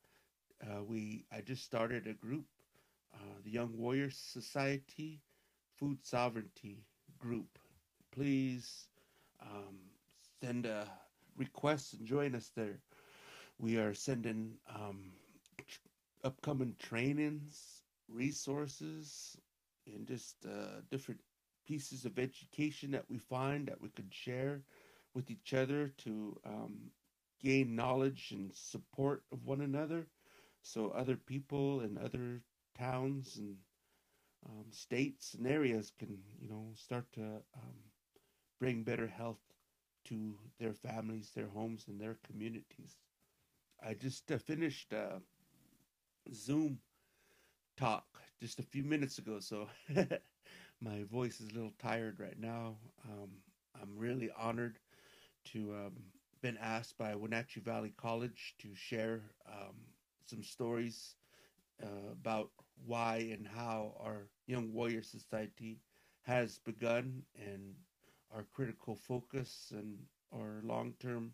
uh, 0.62 0.82
we 0.84 1.26
I 1.32 1.40
just 1.40 1.64
started 1.64 2.06
a 2.06 2.14
group, 2.14 2.46
uh, 3.14 3.38
the 3.44 3.50
Young 3.50 3.76
Warriors 3.76 4.16
Society 4.16 5.22
Food 5.76 6.04
Sovereignty 6.04 6.84
Group. 7.18 7.58
Please 8.10 8.88
um, 9.40 9.78
send 10.42 10.66
a 10.66 10.86
request 11.36 11.94
and 11.94 12.06
join 12.06 12.34
us 12.34 12.50
there. 12.54 12.80
We 13.58 13.76
are 13.78 13.94
sending 13.94 14.58
um, 14.68 15.12
upcoming 16.24 16.74
trainings 16.78 17.77
resources 18.08 19.38
and 19.86 20.06
just 20.06 20.46
uh, 20.46 20.80
different 20.90 21.20
pieces 21.66 22.04
of 22.04 22.18
education 22.18 22.90
that 22.92 23.08
we 23.08 23.18
find 23.18 23.68
that 23.68 23.80
we 23.80 23.88
could 23.88 24.12
share 24.12 24.62
with 25.14 25.30
each 25.30 25.54
other 25.54 25.88
to 25.98 26.38
um, 26.44 26.90
gain 27.40 27.74
knowledge 27.74 28.30
and 28.32 28.54
support 28.54 29.24
of 29.32 29.44
one 29.46 29.60
another. 29.60 30.06
So 30.62 30.90
other 30.90 31.16
people 31.16 31.80
in 31.80 31.98
other 31.98 32.42
towns 32.76 33.36
and 33.36 33.56
um, 34.46 34.66
states 34.70 35.34
and 35.34 35.46
areas 35.46 35.90
can 35.98 36.18
you 36.40 36.48
know 36.48 36.72
start 36.74 37.12
to 37.12 37.22
um, 37.56 37.76
bring 38.58 38.82
better 38.82 39.06
health 39.08 39.40
to 40.04 40.38
their 40.58 40.72
families 40.72 41.32
their 41.34 41.48
homes 41.48 41.86
and 41.88 42.00
their 42.00 42.16
communities. 42.22 42.98
I 43.84 43.94
just 43.94 44.30
uh, 44.30 44.38
finished 44.38 44.92
uh, 44.92 45.20
zoom 46.32 46.80
talk 47.78 48.06
just 48.40 48.58
a 48.60 48.62
few 48.62 48.84
minutes 48.84 49.18
ago, 49.18 49.40
so 49.40 49.68
my 50.80 51.04
voice 51.04 51.40
is 51.40 51.50
a 51.50 51.54
little 51.54 51.72
tired 51.78 52.20
right 52.20 52.38
now. 52.38 52.76
Um, 53.08 53.30
I'm 53.80 53.96
really 53.96 54.30
honored 54.36 54.78
to 55.46 55.74
um, 55.74 55.92
been 56.42 56.58
asked 56.58 56.98
by 56.98 57.14
Wenatchee 57.14 57.60
Valley 57.60 57.92
College 57.96 58.54
to 58.58 58.74
share 58.74 59.22
um, 59.48 59.76
some 60.26 60.42
stories 60.42 61.16
uh, 61.82 62.12
about 62.12 62.50
why 62.86 63.28
and 63.32 63.46
how 63.46 63.94
our 64.00 64.28
Young 64.46 64.72
Warrior 64.72 65.02
Society 65.02 65.80
has 66.22 66.58
begun 66.58 67.22
and 67.34 67.74
our 68.32 68.44
critical 68.44 68.96
focus 68.96 69.72
and 69.74 69.98
our 70.34 70.60
long-term 70.64 71.32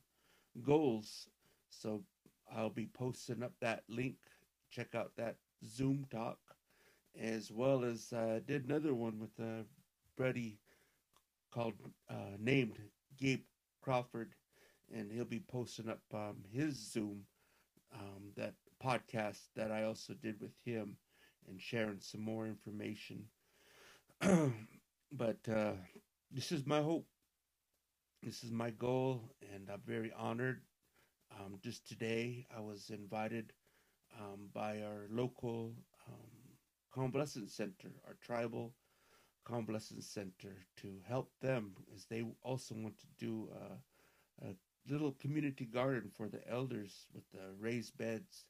goals. 0.63 1.29
So 1.71 2.05
I'll 2.53 2.71
be 2.71 2.87
posting 2.87 3.43
up 3.43 3.55
that 3.61 3.85
link. 3.89 4.17
Check 4.71 4.95
out 4.95 5.13
that 5.17 5.37
Zoom 5.67 6.07
talk, 6.11 6.39
as 7.19 7.51
well 7.53 7.85
as 7.85 8.13
uh, 8.13 8.41
did 8.47 8.65
another 8.65 8.95
one 8.95 9.19
with 9.19 9.39
a 9.39 9.65
buddy 10.17 10.61
called 11.51 11.75
uh, 12.11 12.37
named 12.39 12.79
Gabe 13.17 13.45
Crawford, 13.81 14.35
and 14.93 15.11
he'll 15.11 15.25
be 15.25 15.41
posting 15.41 15.89
up 15.89 16.03
um, 16.13 16.45
his 16.53 16.75
Zoom 16.93 17.27
um, 17.95 18.33
that 18.37 18.55
podcast 18.83 19.49
that 19.57 19.71
I 19.71 19.85
also 19.85 20.15
did 20.15 20.41
with 20.41 20.55
him, 20.65 20.97
and 21.49 21.61
sharing 21.61 22.01
some 22.01 22.21
more 22.23 22.47
information. 22.47 23.25
but 25.13 25.49
uh, 25.49 25.73
this 26.31 26.53
is 26.53 26.67
my 26.67 26.81
hope. 26.83 27.07
This 28.23 28.43
is 28.45 28.51
my 28.51 28.71
goal, 28.71 29.35
and 29.55 29.69
I'm 29.71 29.83
very 29.85 30.13
honored. 30.13 30.63
Um, 31.31 31.59
just 31.63 31.87
today, 31.89 32.47
I 32.57 32.61
was 32.61 32.91
invited 32.91 33.53
um, 34.21 34.49
by 34.53 34.83
our 34.83 35.07
local 35.11 35.73
um, 36.09 37.49
center, 37.49 37.91
our 38.07 38.17
tribal 38.23 38.75
convalescent 39.45 40.05
center, 40.05 40.57
to 40.77 41.01
help 41.07 41.31
them 41.41 41.75
as 41.95 42.07
they 42.07 42.25
also 42.43 42.75
want 42.75 42.97
to 42.99 43.07
do 43.19 43.49
a, 44.43 44.47
a 44.47 44.55
little 44.89 45.13
community 45.13 45.65
garden 45.65 46.11
for 46.17 46.29
the 46.29 46.47
elders 46.49 47.07
with 47.15 47.25
the 47.33 47.53
raised 47.59 47.97
beds. 47.99 48.47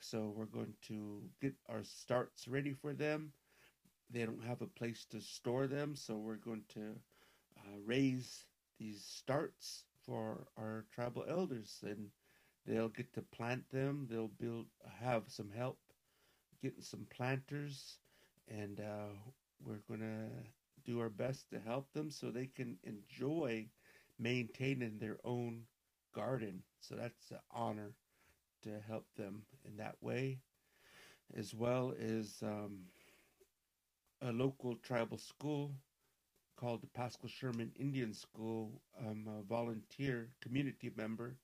So 0.00 0.32
we're 0.36 0.46
going 0.46 0.74
to 0.88 1.22
get 1.40 1.54
our 1.68 1.82
starts 1.82 2.46
ready 2.46 2.72
for 2.72 2.92
them. 2.92 3.32
They 4.10 4.24
don't 4.24 4.44
have 4.44 4.62
a 4.62 4.66
place 4.66 5.06
to 5.10 5.20
store 5.20 5.66
them, 5.66 5.96
so 5.96 6.16
we're 6.16 6.36
going 6.36 6.64
to 6.74 6.94
uh, 7.58 7.78
raise 7.84 8.44
these 8.78 9.04
starts 9.04 9.84
for 10.04 10.46
our 10.56 10.86
tribal 10.94 11.24
elders, 11.28 11.80
and 11.82 12.08
they'll 12.68 12.90
get 12.90 13.14
to 13.14 13.22
plant 13.22 13.70
them. 13.72 14.08
They'll 14.10 14.28
build, 14.40 14.68
have 15.00 15.30
some 15.30 15.52
help 15.52 15.78
getting 16.62 16.82
some 16.82 17.06
planters, 17.10 18.00
and 18.48 18.80
uh, 18.80 19.14
we're 19.64 19.82
gonna 19.88 20.28
do 20.84 21.00
our 21.00 21.10
best 21.10 21.50
to 21.50 21.60
help 21.60 21.92
them 21.92 22.10
so 22.10 22.30
they 22.30 22.46
can 22.46 22.78
enjoy 22.84 23.68
maintaining 24.18 24.98
their 24.98 25.18
own 25.24 25.66
garden. 26.14 26.64
So 26.80 26.96
that's 26.96 27.30
an 27.32 27.40
honor 27.52 27.94
to 28.62 28.80
help 28.80 29.06
them 29.16 29.44
in 29.64 29.76
that 29.78 29.96
way, 30.02 30.40
as 31.34 31.54
well 31.54 31.94
as 31.98 32.42
um, 32.42 32.86
a 34.22 34.32
local 34.32 34.76
tribal 34.76 35.18
school 35.18 35.76
called 36.56 36.82
the 36.82 36.88
Paschal 36.88 37.28
Sherman 37.28 37.72
Indian 37.76 38.12
School. 38.14 38.82
I'm 38.98 39.26
a 39.28 39.42
volunteer 39.42 40.30
community 40.40 40.90
member, 40.96 41.36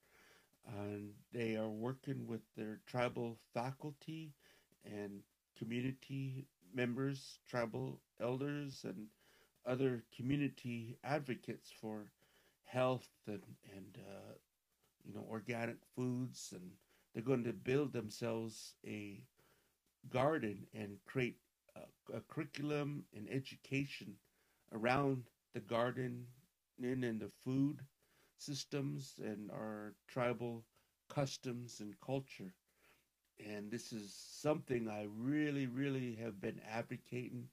and 0.66 1.12
they 1.32 1.56
are 1.56 1.68
working 1.68 2.26
with 2.26 2.42
their 2.56 2.80
tribal 2.86 3.38
faculty 3.52 4.32
and 4.84 5.22
community 5.58 6.46
members, 6.74 7.38
tribal 7.48 8.00
elders, 8.20 8.84
and 8.84 9.08
other 9.66 10.04
community 10.14 10.98
advocates 11.04 11.70
for 11.70 12.10
health 12.64 13.08
and 13.26 13.42
and 13.74 13.98
uh, 13.98 14.34
you 15.04 15.14
know 15.14 15.26
organic 15.30 15.78
foods, 15.96 16.52
and 16.52 16.72
they're 17.14 17.22
going 17.22 17.44
to 17.44 17.52
build 17.52 17.92
themselves 17.92 18.74
a 18.86 19.22
garden 20.10 20.66
and 20.74 20.98
create 21.04 21.38
a, 21.76 22.16
a 22.16 22.20
curriculum 22.28 23.04
and 23.14 23.28
education 23.30 24.14
around 24.72 25.24
the 25.54 25.60
garden 25.60 26.26
and, 26.82 27.04
and 27.04 27.20
the 27.20 27.30
food 27.44 27.80
systems 28.44 29.20
and 29.22 29.50
our 29.50 29.94
tribal 30.08 30.64
customs 31.08 31.80
and 31.80 32.00
culture. 32.00 32.54
And 33.44 33.70
this 33.70 33.92
is 33.92 34.14
something 34.14 34.88
I 34.88 35.04
really, 35.04 35.66
really 35.66 36.14
have 36.16 36.40
been 36.40 36.60
advocating 36.68 37.48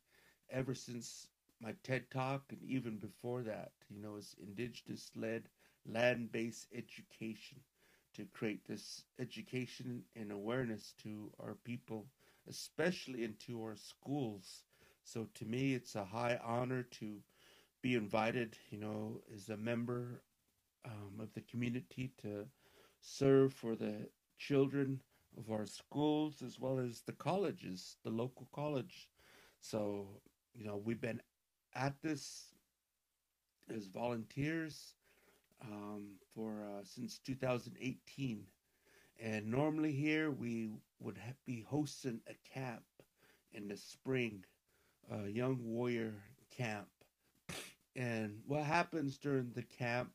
ever 0.49 0.73
since 0.73 1.27
my 1.61 1.75
TED 1.83 2.09
Talk 2.11 2.51
and 2.51 2.63
even 2.63 2.97
before 2.97 3.43
that. 3.43 3.71
You 3.89 4.01
know, 4.01 4.15
it's 4.17 4.35
indigenous 4.41 5.11
led, 5.15 5.49
land 5.85 6.31
based 6.31 6.67
education 6.73 7.59
to 8.13 8.25
create 8.25 8.65
this 8.65 9.05
education 9.19 10.03
and 10.15 10.31
awareness 10.31 10.93
to 11.03 11.31
our 11.39 11.55
people, 11.55 12.07
especially 12.47 13.23
into 13.23 13.61
our 13.63 13.75
schools. 13.75 14.63
So 15.03 15.27
to 15.35 15.45
me, 15.45 15.73
it's 15.73 15.95
a 15.95 16.05
high 16.05 16.39
honor 16.43 16.83
to 16.83 17.21
be 17.81 17.95
invited, 17.95 18.57
you 18.71 18.77
know, 18.79 19.21
as 19.33 19.49
a 19.49 19.57
member 19.57 20.21
um, 20.85 21.19
of 21.19 21.33
the 21.33 21.41
community 21.41 22.11
to 22.21 22.45
serve 23.01 23.53
for 23.53 23.75
the 23.75 24.09
children 24.37 25.01
of 25.37 25.51
our 25.51 25.65
schools 25.65 26.41
as 26.41 26.59
well 26.59 26.79
as 26.79 27.01
the 27.01 27.13
colleges, 27.13 27.97
the 28.03 28.09
local 28.09 28.47
college. 28.53 29.09
So, 29.59 30.07
you 30.53 30.65
know, 30.65 30.81
we've 30.83 31.01
been 31.01 31.21
at 31.75 32.01
this 32.01 32.53
as 33.73 33.87
volunteers 33.87 34.95
um, 35.61 36.15
for 36.33 36.63
uh, 36.63 36.83
since 36.83 37.19
2018. 37.19 38.43
And 39.21 39.45
normally 39.51 39.91
here 39.91 40.31
we 40.31 40.69
would 40.99 41.17
ha- 41.17 41.33
be 41.45 41.61
hosting 41.67 42.21
a 42.27 42.33
camp 42.53 42.83
in 43.53 43.67
the 43.67 43.77
spring, 43.77 44.43
a 45.11 45.27
young 45.27 45.59
warrior 45.63 46.13
camp. 46.55 46.87
And 47.95 48.39
what 48.47 48.63
happens 48.63 49.17
during 49.17 49.51
the 49.53 49.63
camp 49.63 50.11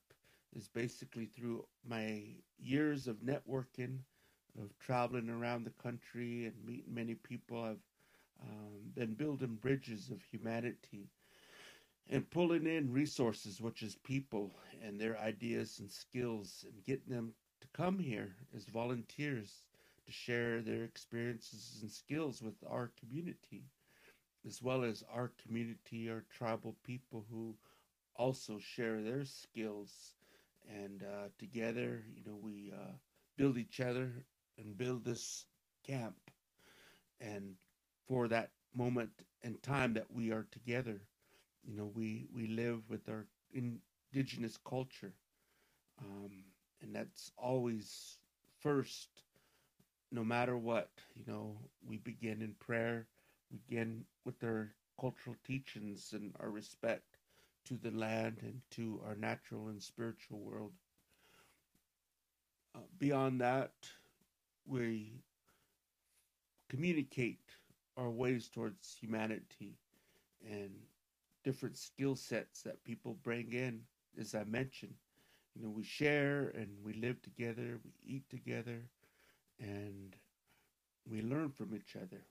is 0.57 0.69
basically 0.69 1.27
through 1.27 1.65
my 1.87 2.23
years 2.59 3.07
of 3.07 3.17
networking 3.17 3.99
of 4.59 4.77
traveling 4.79 5.29
around 5.29 5.65
the 5.65 5.83
country 5.83 6.47
and 6.47 6.55
meeting 6.65 6.95
many 6.95 7.15
people. 7.15 7.63
I've 7.63 7.85
um, 8.43 8.91
been 8.95 9.15
building 9.15 9.59
bridges 9.61 10.11
of 10.11 10.23
humanity 10.23 11.09
and 12.09 12.31
pulling 12.31 12.67
in 12.67 12.93
resources, 12.93 13.61
which 13.61 13.83
is 13.83 13.97
people 13.97 14.51
and 14.83 14.99
their 14.99 15.19
ideas 15.19 15.79
and 15.81 15.91
skills, 15.91 16.65
and 16.67 16.85
getting 16.85 17.15
them 17.15 17.35
to 17.61 17.69
come 17.75 17.99
here 17.99 18.35
as 18.57 18.65
volunteers 18.67 19.65
to 20.07 20.13
share 20.13 20.63
their 20.63 20.85
experiences 20.85 21.81
and 21.83 21.91
skills 21.91 22.43
with 22.43 22.55
our 22.71 22.93
community, 22.99 23.65
as 24.47 24.63
well 24.63 24.85
as 24.85 25.03
our 25.13 25.33
community, 25.45 26.09
our 26.09 26.25
tribal 26.31 26.77
people 26.85 27.25
who 27.31 27.55
also 28.15 28.59
share 28.59 29.03
their 29.03 29.25
skills. 29.25 30.15
And 30.69 31.03
uh, 31.03 31.29
together, 31.39 32.05
you 32.15 32.23
know, 32.25 32.37
we 32.37 32.73
uh, 32.73 32.93
build 33.37 33.59
each 33.59 33.81
other 33.81 34.25
and 34.59 34.77
build 34.77 35.05
this 35.05 35.47
camp. 35.85 36.17
And 37.21 37.57
for 38.07 38.29
that 38.29 38.51
moment 38.75 39.23
and 39.43 39.63
time 39.63 39.95
that 39.95 40.11
we 40.11 40.31
are 40.33 40.47
together 40.51 41.01
you 41.65 41.75
know 41.77 41.87
we 41.87 42.27
we 42.33 42.47
live 42.49 42.89
with 42.91 43.09
our 43.09 43.27
indigenous 43.53 44.57
culture. 44.59 45.15
Um, 45.99 46.45
and 46.81 46.95
that's 46.95 47.31
always 47.37 48.19
first 48.59 49.25
no 50.11 50.25
matter 50.25 50.57
what 50.57 50.91
you 51.15 51.25
know 51.27 51.57
we 51.87 51.99
begin 51.99 52.43
in 52.43 52.55
prayer 52.55 53.07
begin 53.51 54.05
with 54.25 54.43
our 54.45 54.75
cultural 55.01 55.37
teachings 55.45 56.13
and 56.13 56.35
our 56.41 56.51
respect 56.51 57.16
to 57.67 57.77
the 57.77 57.91
land 57.93 58.39
and 58.43 58.63
to 58.73 59.01
our 59.07 59.17
natural 59.17 59.69
and 59.69 59.83
spiritual 59.83 60.39
world 60.41 60.73
uh, 62.75 62.81
beyond 62.99 63.41
that 63.41 63.73
we 64.67 65.23
communicate 66.69 67.57
our 67.97 68.11
ways 68.11 68.49
towards 68.49 68.97
humanity 68.97 69.79
and 70.45 70.71
different 71.45 71.77
skill 71.77 72.17
sets 72.17 72.63
that 72.63 72.85
people 72.85 73.15
bring 73.23 73.53
in, 73.53 73.83
as 74.19 74.35
I 74.35 74.45
mentioned. 74.45 74.95
You 75.55 75.63
know, 75.63 75.71
we 75.71 75.85
share 75.85 76.49
and 76.55 76.69
we 76.83 76.95
live 76.95 77.23
together, 77.23 77.81
we 77.85 77.93
eat 78.05 78.29
together, 78.29 78.91
and 79.59 80.17
we 81.09 81.23
learn 81.23 81.51
from 81.51 81.75
each 81.75 81.97
other. 81.97 82.23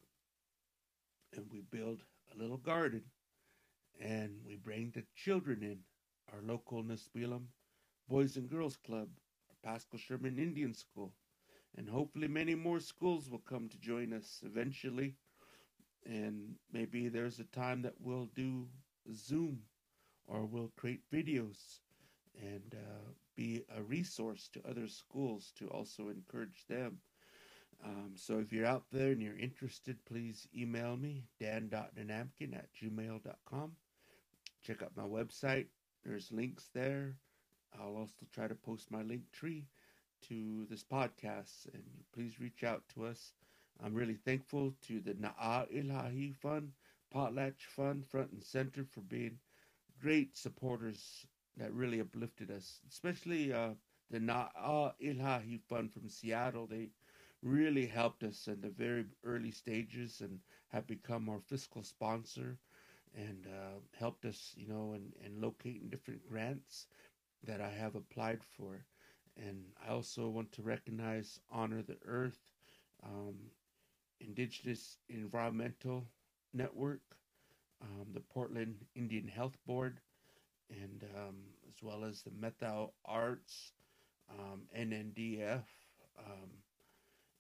And 1.35 1.45
we 1.51 1.61
build 1.61 2.03
a 2.33 2.37
little 2.37 2.57
garden 2.57 3.03
and 3.99 4.39
we 4.45 4.55
bring 4.55 4.91
the 4.91 5.03
children 5.15 5.63
in. 5.63 5.79
Our 6.33 6.41
local 6.41 6.83
Nespelem 6.83 7.45
Boys 8.09 8.35
and 8.35 8.49
Girls 8.49 8.77
Club, 8.77 9.09
our 9.49 9.55
Paschal 9.63 9.99
Sherman 9.99 10.37
Indian 10.39 10.73
School, 10.73 11.13
and 11.77 11.89
hopefully 11.89 12.27
many 12.27 12.55
more 12.55 12.79
schools 12.79 13.29
will 13.29 13.39
come 13.39 13.69
to 13.69 13.79
join 13.79 14.13
us 14.13 14.41
eventually. 14.43 15.15
And 16.05 16.55
maybe 16.71 17.09
there's 17.09 17.39
a 17.39 17.45
time 17.45 17.81
that 17.83 17.95
we'll 17.99 18.29
do 18.35 18.67
Zoom 19.13 19.59
or 20.27 20.45
we'll 20.45 20.71
create 20.75 21.01
videos 21.11 21.79
and 22.41 22.75
uh, 22.75 23.11
be 23.35 23.63
a 23.75 23.81
resource 23.83 24.49
to 24.53 24.61
other 24.69 24.87
schools 24.87 25.51
to 25.57 25.67
also 25.69 26.09
encourage 26.09 26.65
them. 26.67 26.99
Um, 27.83 28.13
so 28.15 28.39
if 28.39 28.51
you're 28.51 28.65
out 28.65 28.85
there 28.91 29.11
and 29.11 29.21
you're 29.21 29.37
interested, 29.37 29.97
please 30.05 30.47
email 30.55 30.95
me, 30.97 31.25
dan.nanamkin 31.39 32.55
at 32.55 32.69
gmail.com. 32.73 33.71
Check 34.65 34.81
out 34.81 34.97
my 34.97 35.03
website. 35.03 35.67
There's 36.03 36.31
links 36.31 36.71
there. 36.73 37.17
I'll 37.79 37.97
also 37.97 38.25
try 38.33 38.47
to 38.47 38.55
post 38.55 38.89
my 38.89 39.03
link 39.03 39.31
tree 39.31 39.67
to 40.27 40.65
this 40.71 40.83
podcast, 40.83 41.71
and 41.71 41.83
please 42.15 42.39
reach 42.39 42.63
out 42.63 42.81
to 42.95 43.05
us. 43.05 43.33
I'm 43.83 43.93
really 43.93 44.15
thankful 44.15 44.73
to 44.87 45.01
the 45.01 45.13
Na'ah 45.13 45.71
Illahee 45.71 46.35
Fund, 46.35 46.71
Potlatch 47.13 47.61
Fund, 47.75 48.07
front 48.07 48.31
and 48.31 48.43
center, 48.43 48.83
for 48.89 49.01
being 49.01 49.37
great 50.01 50.35
supporters 50.35 51.27
that 51.57 51.71
really 51.71 52.01
uplifted 52.01 52.49
us, 52.49 52.81
especially 52.89 53.53
uh, 53.53 53.75
the 54.09 54.19
Na'ah 54.19 54.93
Illahee 54.99 55.61
Fund 55.69 55.93
from 55.93 56.09
Seattle. 56.09 56.65
They 56.65 56.89
really 57.43 57.85
helped 57.85 58.23
us 58.23 58.47
in 58.47 58.61
the 58.61 58.71
very 58.71 59.05
early 59.23 59.51
stages 59.51 60.21
and 60.21 60.39
have 60.69 60.87
become 60.87 61.29
our 61.29 61.41
fiscal 61.41 61.83
sponsor 61.83 62.57
and 63.15 63.47
uh, 63.47 63.79
helped 63.97 64.25
us, 64.25 64.53
you 64.55 64.67
know, 64.67 64.93
in, 64.93 65.11
in 65.25 65.41
locating 65.41 65.89
different 65.89 66.27
grants 66.29 66.87
that 67.43 67.61
I 67.61 67.69
have 67.69 67.95
applied 67.95 68.43
for. 68.43 68.85
And 69.37 69.65
I 69.85 69.91
also 69.91 70.29
want 70.29 70.51
to 70.53 70.61
recognize 70.61 71.39
Honor 71.51 71.81
the 71.81 71.97
Earth, 72.05 72.39
um, 73.03 73.35
Indigenous 74.19 74.97
Environmental 75.09 76.07
Network, 76.53 77.01
um, 77.81 78.07
the 78.13 78.21
Portland 78.21 78.75
Indian 78.95 79.27
Health 79.27 79.57
Board, 79.65 79.99
and 80.69 81.03
um, 81.15 81.35
as 81.67 81.81
well 81.81 82.03
as 82.05 82.21
the 82.21 82.31
Methow 82.31 82.91
Arts 83.05 83.73
um, 84.29 84.61
NNDF, 84.77 85.63
um, 86.17 86.49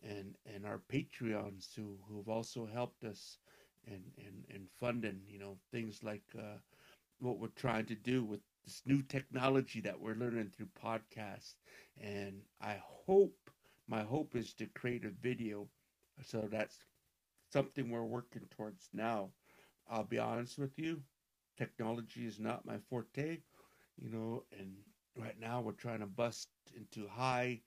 and 0.03 0.35
and 0.53 0.65
our 0.65 0.81
Patreons 0.91 1.73
who 1.75 1.97
who've 2.07 2.29
also 2.29 2.67
helped 2.71 3.03
us 3.03 3.39
in 3.87 4.03
in, 4.17 4.45
in 4.49 4.67
funding, 4.79 5.21
you 5.27 5.39
know, 5.39 5.57
things 5.71 6.03
like 6.03 6.23
uh, 6.37 6.57
what 7.19 7.39
we're 7.39 7.47
trying 7.55 7.85
to 7.87 7.95
do 7.95 8.23
with 8.23 8.41
this 8.63 8.81
new 8.85 9.01
technology 9.01 9.81
that 9.81 9.99
we're 9.99 10.15
learning 10.15 10.49
through 10.49 10.69
podcasts. 10.81 11.55
And 12.01 12.41
I 12.61 12.81
hope 12.81 13.51
my 13.87 14.03
hope 14.03 14.35
is 14.35 14.53
to 14.55 14.67
create 14.67 15.05
a 15.05 15.09
video, 15.09 15.69
so 16.23 16.47
that's 16.49 16.79
something 17.51 17.89
we're 17.89 18.03
working 18.03 18.43
towards 18.49 18.89
now. 18.93 19.31
I'll 19.89 20.03
be 20.03 20.19
honest 20.19 20.57
with 20.57 20.77
you, 20.77 21.03
technology 21.57 22.25
is 22.25 22.39
not 22.39 22.65
my 22.65 22.77
forte, 22.79 23.39
you 23.97 24.09
know, 24.09 24.43
and 24.57 24.75
right 25.17 25.39
now 25.39 25.61
we're 25.61 25.71
trying 25.73 25.99
to 25.99 26.07
bust 26.07 26.49
into 26.75 27.07
high 27.07 27.61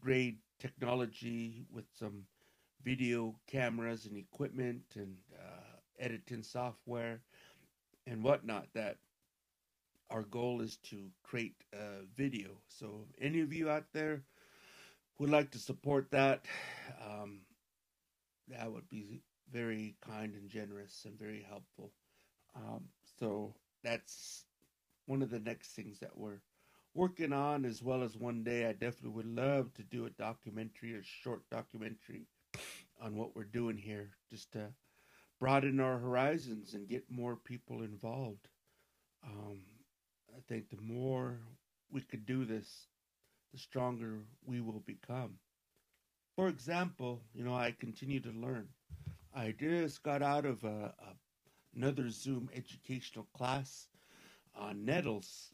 grade 0.00 0.38
technology 0.58 1.66
with 1.70 1.86
some 1.92 2.24
video 2.84 3.34
cameras 3.46 4.06
and 4.06 4.16
equipment 4.16 4.82
and 4.94 5.16
uh, 5.38 5.76
editing 5.98 6.42
software 6.42 7.20
and 8.06 8.22
whatnot 8.22 8.66
that 8.74 8.96
our 10.10 10.22
goal 10.22 10.60
is 10.60 10.76
to 10.78 11.10
create 11.22 11.54
a 11.72 12.04
video. 12.16 12.50
So 12.68 13.06
any 13.20 13.40
of 13.40 13.52
you 13.52 13.70
out 13.70 13.86
there 13.92 14.22
would 15.18 15.30
like 15.30 15.50
to 15.52 15.58
support 15.58 16.10
that 16.10 16.46
um, 17.06 17.40
that 18.48 18.72
would 18.72 18.88
be 18.88 19.22
very 19.52 19.96
kind 20.06 20.34
and 20.34 20.48
generous 20.48 21.02
and 21.04 21.18
very 21.18 21.46
helpful. 21.48 21.92
Um, 22.56 22.84
so 23.18 23.54
that's 23.84 24.44
one 25.06 25.22
of 25.22 25.30
the 25.30 25.38
next 25.40 25.68
things 25.68 25.98
that 26.00 26.16
we're 26.16 26.40
working 26.94 27.32
on, 27.32 27.64
as 27.64 27.82
well 27.82 28.02
as 28.02 28.16
one 28.16 28.42
day 28.42 28.66
I 28.66 28.72
definitely 28.72 29.10
would 29.10 29.36
love 29.36 29.72
to 29.74 29.82
do 29.82 30.06
a 30.06 30.10
documentary, 30.10 30.94
a 30.94 31.02
short 31.02 31.42
documentary 31.50 32.26
on 33.00 33.16
what 33.16 33.34
we're 33.34 33.44
doing 33.44 33.76
here, 33.76 34.10
just 34.30 34.52
to 34.52 34.68
broaden 35.38 35.80
our 35.80 35.98
horizons 35.98 36.74
and 36.74 36.88
get 36.88 37.10
more 37.10 37.36
people 37.36 37.82
involved. 37.82 38.48
Um, 39.24 39.60
I 40.36 40.40
think 40.48 40.70
the 40.70 40.80
more 40.80 41.38
we 41.90 42.02
could 42.02 42.26
do 42.26 42.44
this, 42.44 42.86
the 43.52 43.58
stronger 43.58 44.20
we 44.44 44.60
will 44.60 44.82
become. 44.86 45.38
For 46.36 46.48
example, 46.48 47.22
you 47.34 47.44
know, 47.44 47.54
I 47.54 47.74
continue 47.78 48.20
to 48.20 48.30
learn. 48.30 48.68
I 49.34 49.54
just 49.58 50.02
got 50.02 50.22
out 50.22 50.44
of 50.44 50.64
a, 50.64 50.94
a 50.98 51.14
another 51.74 52.10
Zoom 52.10 52.48
educational 52.54 53.26
class 53.32 53.88
on 54.54 54.84
nettles. 54.84 55.52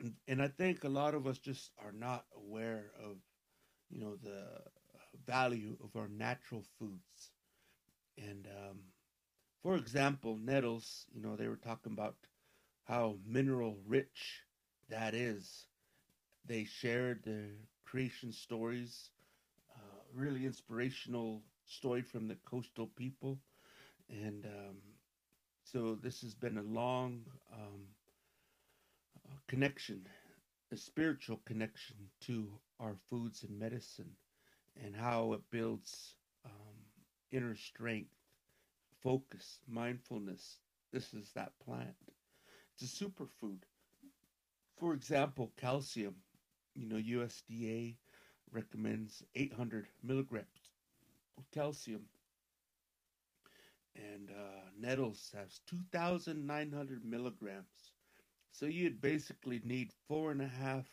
And, 0.00 0.14
and 0.26 0.42
I 0.42 0.48
think 0.48 0.84
a 0.84 0.88
lot 0.88 1.14
of 1.14 1.26
us 1.26 1.38
just 1.38 1.70
are 1.78 1.92
not 1.92 2.24
aware 2.36 2.90
of, 3.02 3.16
you 3.90 4.00
know, 4.00 4.16
the 4.22 4.46
value 5.26 5.76
of 5.82 5.96
our 5.96 6.08
natural 6.08 6.62
foods. 6.78 7.32
And 8.18 8.46
um, 8.46 8.80
for 9.62 9.76
example, 9.76 10.36
nettles, 10.36 11.06
you 11.12 11.20
know, 11.22 11.36
they 11.36 11.48
were 11.48 11.56
talking 11.56 11.92
about 11.92 12.16
how 12.84 13.18
mineral 13.26 13.78
rich 13.86 14.42
that 14.88 15.14
is. 15.14 15.66
They 16.44 16.64
shared 16.64 17.24
their 17.24 17.50
creation 17.84 18.32
stories, 18.32 19.10
uh, 19.74 20.00
really 20.12 20.46
inspirational 20.46 21.42
story 21.66 22.02
from 22.02 22.28
the 22.28 22.36
coastal 22.36 22.86
people 22.88 23.38
and 24.08 24.44
um, 24.46 24.76
so 25.64 25.94
this 25.94 26.20
has 26.22 26.34
been 26.34 26.58
a 26.58 26.62
long 26.62 27.24
um, 27.52 27.88
connection, 29.48 30.06
a 30.72 30.76
spiritual 30.76 31.38
connection 31.44 32.10
to 32.20 32.60
our 32.80 32.96
foods 33.08 33.42
and 33.42 33.58
medicine, 33.58 34.16
and 34.76 34.96
how 34.96 35.32
it 35.32 35.50
builds 35.50 36.16
um, 36.44 36.76
inner 37.30 37.54
strength, 37.54 38.14
focus, 39.00 39.60
mindfulness. 39.66 40.60
This 40.92 41.14
is 41.14 41.32
that 41.32 41.58
plant. 41.58 41.96
It's 42.74 42.82
a 43.00 43.04
superfood. 43.04 43.62
For 44.76 44.92
example, 44.94 45.52
calcium. 45.56 46.22
You 46.74 46.86
know, 46.86 46.96
USDA 46.96 47.98
recommends 48.50 49.24
800 49.34 49.88
milligrams 50.02 50.72
of 51.38 51.50
calcium 51.50 52.08
and 53.94 54.30
uh, 54.30 54.70
nettles 54.78 55.32
has 55.36 55.60
2,900 55.66 57.04
milligrams. 57.04 57.92
So 58.50 58.66
you'd 58.66 59.00
basically 59.00 59.60
need 59.64 59.92
four 59.92 60.30
and 60.32 60.40
a 60.42 60.48
half 60.48 60.90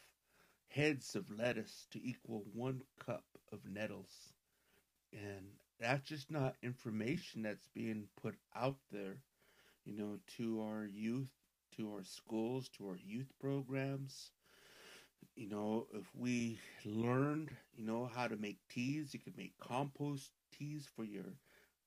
heads 0.69 1.15
of 1.15 1.31
lettuce 1.31 1.87
to 1.91 2.03
equal 2.03 2.45
one 2.53 2.83
cup 2.99 3.25
of 3.51 3.65
nettles. 3.65 4.33
And 5.13 5.53
that's 5.79 6.07
just 6.07 6.31
not 6.31 6.55
information 6.61 7.43
that's 7.43 7.67
being 7.67 8.09
put 8.21 8.35
out 8.55 8.79
there, 8.91 9.23
you 9.85 9.93
know, 9.93 10.19
to 10.37 10.61
our 10.61 10.85
youth, 10.85 11.29
to 11.77 11.91
our 11.93 12.03
schools, 12.03 12.69
to 12.69 12.87
our 12.87 12.97
youth 12.97 13.31
programs. 13.39 14.31
You 15.35 15.47
know, 15.49 15.87
if 15.93 16.13
we 16.15 16.59
learned, 16.85 17.51
you 17.73 17.85
know, 17.85 18.05
how 18.05 18.27
to 18.27 18.37
make 18.37 18.59
teas, 18.69 19.13
you 19.13 19.19
could 19.19 19.37
make 19.37 19.57
compost 19.59 20.31
teas 20.51 20.87
for 20.87 21.03
your 21.03 21.35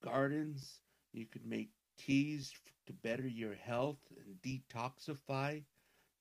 gardens 0.02 0.80
you 1.12 1.26
could 1.26 1.46
make 1.46 1.70
teas 1.98 2.52
to 2.86 2.92
better 2.92 3.26
your 3.26 3.54
health 3.54 3.98
and 4.16 4.40
detoxify 4.42 5.64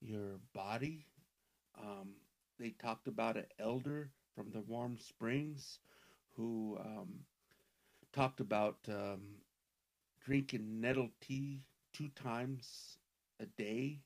your 0.00 0.38
body. 0.52 1.06
Um, 1.80 2.16
they 2.58 2.70
talked 2.70 3.06
about 3.08 3.36
an 3.36 3.46
elder 3.58 4.10
from 4.34 4.50
the 4.50 4.60
Warm 4.60 4.96
Springs 4.98 5.78
who 6.36 6.78
um, 6.80 7.24
talked 8.12 8.40
about 8.40 8.78
um, 8.88 9.38
drinking 10.20 10.80
nettle 10.80 11.10
tea 11.20 11.64
two 11.92 12.08
times 12.08 12.98
a 13.40 13.46
day 13.46 14.00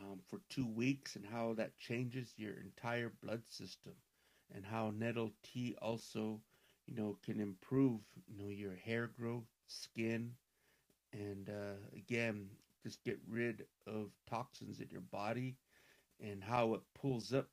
um, 0.00 0.20
for 0.26 0.40
two 0.48 0.66
weeks 0.66 1.16
and 1.16 1.26
how 1.26 1.54
that 1.54 1.78
changes 1.78 2.34
your 2.36 2.54
entire 2.54 3.10
blood 3.22 3.46
system 3.46 3.94
and 4.54 4.64
how 4.66 4.90
nettle 4.90 5.32
tea 5.42 5.76
also 5.80 6.42
you 6.86 6.94
know 6.94 7.18
can 7.22 7.40
improve 7.40 8.00
you 8.26 8.36
know 8.36 8.48
your 8.48 8.74
hair 8.74 9.06
growth 9.06 9.46
skin, 9.66 10.34
and 11.12 11.48
uh, 11.48 11.76
again, 11.94 12.48
just 12.82 13.02
get 13.04 13.18
rid 13.28 13.66
of 13.86 14.10
toxins 14.26 14.80
in 14.80 14.88
your 14.90 15.00
body 15.00 15.56
and 16.20 16.44
how 16.44 16.74
it 16.74 16.82
pulls 16.94 17.32
up, 17.32 17.50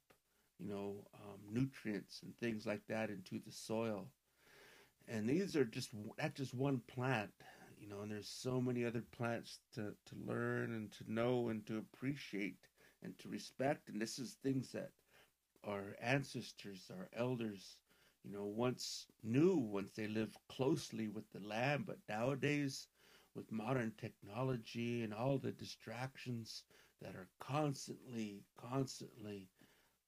you 0.59 0.67
know, 0.67 1.05
um, 1.15 1.39
nutrients 1.51 2.21
and 2.23 2.37
things 2.37 2.65
like 2.65 2.85
that 2.87 3.09
into 3.09 3.39
the 3.39 3.51
soil. 3.51 4.09
And 5.07 5.27
these 5.29 5.55
are 5.55 5.65
just 5.65 5.91
that's 6.17 6.37
just 6.37 6.53
one 6.53 6.79
plant, 6.79 7.31
you 7.79 7.87
know, 7.87 8.01
and 8.01 8.11
there's 8.11 8.27
so 8.29 8.61
many 8.61 8.85
other 8.85 9.01
plants 9.01 9.59
to, 9.73 9.95
to 10.05 10.15
learn 10.15 10.71
and 10.73 10.91
to 10.93 11.11
know 11.11 11.49
and 11.49 11.65
to 11.67 11.77
appreciate 11.77 12.67
and 13.01 13.17
to 13.19 13.29
respect. 13.29 13.89
And 13.89 14.01
this 14.01 14.19
is 14.19 14.33
things 14.33 14.71
that 14.73 14.91
our 15.63 15.95
ancestors, 16.01 16.89
our 16.91 17.09
elders, 17.13 17.77
you 18.23 18.31
know, 18.31 18.45
once 18.45 19.07
knew 19.23 19.55
once 19.57 19.91
they 19.93 20.07
lived 20.07 20.37
closely 20.47 21.07
with 21.07 21.29
the 21.31 21.39
land, 21.39 21.85
but 21.85 21.99
nowadays 22.07 22.87
with 23.35 23.51
modern 23.51 23.91
technology 23.97 25.03
and 25.03 25.13
all 25.13 25.37
the 25.37 25.51
distractions 25.51 26.63
that 27.03 27.15
are 27.15 27.27
constantly, 27.39 28.43
constantly, 28.57 29.49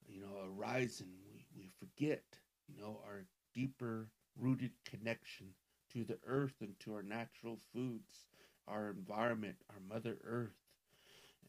you 0.08 0.22
know, 0.22 0.48
arising, 0.48 1.10
we, 1.34 1.46
we 1.56 1.70
forget, 1.80 2.24
you 2.68 2.82
know, 2.82 3.02
our 3.06 3.26
deeper 3.54 4.10
rooted 4.40 4.72
connection 4.86 5.48
to 5.94 6.04
the 6.04 6.18
earth 6.26 6.56
and 6.62 6.80
to 6.80 6.94
our 6.94 7.04
natural 7.04 7.60
foods, 7.74 8.26
our 8.68 8.90
environment, 8.90 9.58
our 9.70 9.82
Mother 9.94 10.18
Earth. 10.24 10.58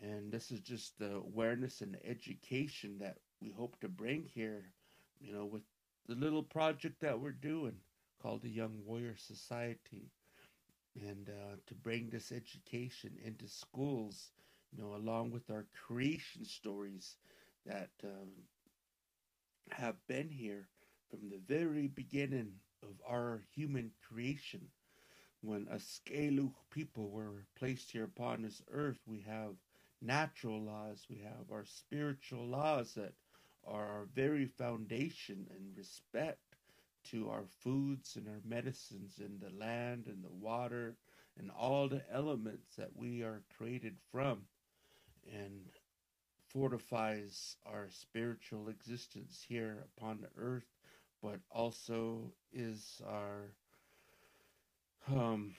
And 0.02 0.30
this 0.30 0.50
is 0.50 0.60
just 0.60 0.98
the 0.98 1.16
awareness 1.16 1.80
and 1.80 1.94
the 1.94 2.06
education 2.06 2.98
that 2.98 3.18
we 3.40 3.50
hope 3.50 3.80
to 3.80 3.88
bring 3.88 4.24
here, 4.34 4.72
you 5.20 5.32
know, 5.32 5.46
with 5.46 5.62
the 6.06 6.14
little 6.14 6.42
project 6.42 7.00
that 7.00 7.20
we're 7.20 7.30
doing 7.30 7.76
called 8.22 8.42
the 8.42 8.50
Young 8.50 8.82
Warrior 8.84 9.16
Society. 9.16 10.10
And 10.94 11.28
uh, 11.28 11.56
to 11.66 11.74
bring 11.74 12.08
this 12.08 12.32
education 12.32 13.18
into 13.22 13.48
schools, 13.48 14.30
know, 14.78 14.94
along 14.94 15.30
with 15.30 15.50
our 15.50 15.66
creation 15.86 16.44
stories 16.44 17.16
that 17.64 17.90
um, 18.04 18.30
have 19.70 19.96
been 20.06 20.28
here 20.30 20.68
from 21.10 21.28
the 21.30 21.40
very 21.46 21.86
beginning 21.88 22.52
of 22.82 22.94
our 23.08 23.42
human 23.54 23.90
creation. 24.08 24.60
When 25.40 25.66
a 25.70 25.76
Scalu 25.76 26.52
people 26.70 27.10
were 27.10 27.46
placed 27.58 27.90
here 27.92 28.04
upon 28.04 28.42
this 28.42 28.62
earth, 28.70 28.98
we 29.06 29.20
have 29.28 29.54
natural 30.02 30.60
laws, 30.60 31.06
we 31.08 31.18
have 31.18 31.50
our 31.52 31.64
spiritual 31.64 32.46
laws 32.46 32.94
that 32.94 33.12
are 33.66 33.86
our 33.86 34.08
very 34.14 34.46
foundation 34.46 35.46
and 35.50 35.76
respect 35.76 36.56
to 37.10 37.28
our 37.30 37.44
foods 37.60 38.16
and 38.16 38.28
our 38.28 38.40
medicines 38.44 39.20
and 39.20 39.40
the 39.40 39.56
land 39.58 40.06
and 40.06 40.24
the 40.24 40.32
water 40.32 40.96
and 41.38 41.50
all 41.50 41.88
the 41.88 42.02
elements 42.12 42.74
that 42.76 42.90
we 42.94 43.22
are 43.22 43.42
created 43.56 43.96
from. 44.10 44.42
And 45.32 45.66
fortifies 46.48 47.56
our 47.66 47.88
spiritual 47.90 48.68
existence 48.68 49.44
here 49.46 49.84
upon 49.96 50.20
the 50.20 50.28
earth, 50.40 50.66
but 51.22 51.40
also 51.50 52.32
is 52.52 53.00
our 53.06 53.52
um 55.12 55.54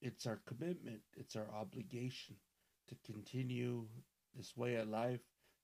it's 0.00 0.26
our 0.26 0.40
commitment, 0.46 1.00
it's 1.16 1.36
our 1.36 1.46
obligation 1.54 2.36
to 2.88 2.96
continue 3.12 3.86
this 4.34 4.56
way 4.56 4.74
of 4.76 4.88
life, 4.88 5.20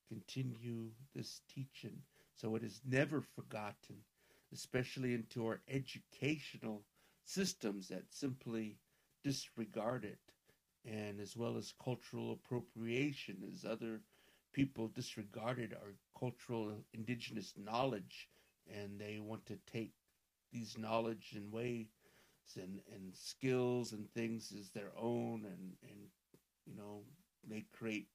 continue 0.09 0.91
this 1.15 1.41
teaching, 1.53 1.99
so 2.35 2.55
it 2.55 2.63
is 2.63 2.81
never 2.87 3.21
forgotten, 3.21 3.97
especially 4.53 5.13
into 5.15 5.47
our 5.47 5.61
educational 5.69 6.85
systems 7.25 7.89
that 7.89 8.05
simply 8.11 8.79
disregard 9.25 10.05
it, 10.05 10.21
and 10.91 11.21
as 11.21 11.37
well 11.37 11.57
as 11.57 11.75
cultural 11.83 12.33
appropriation, 12.33 13.37
as 13.53 13.65
other 13.65 14.01
people 14.53 14.89
disregarded 14.89 15.75
our 15.75 15.95
cultural 16.19 16.73
indigenous 16.95 17.55
knowledge, 17.57 18.29
and 18.67 18.99
they 18.99 19.19
want 19.21 19.47
to 19.47 19.59
take 19.71 19.93
these 20.53 20.79
knowledge 20.79 21.33
and 21.37 21.53
ways 21.53 21.87
and, 22.57 22.81
and 22.95 23.15
skills 23.15 23.93
and 23.93 24.11
things 24.13 24.53
as 24.59 24.71
their 24.71 24.91
own, 24.97 25.45
and, 25.45 25.75
and 25.83 26.01
you 26.67 26.75
know, 26.75 27.03
they 27.47 27.65
create 27.73 28.09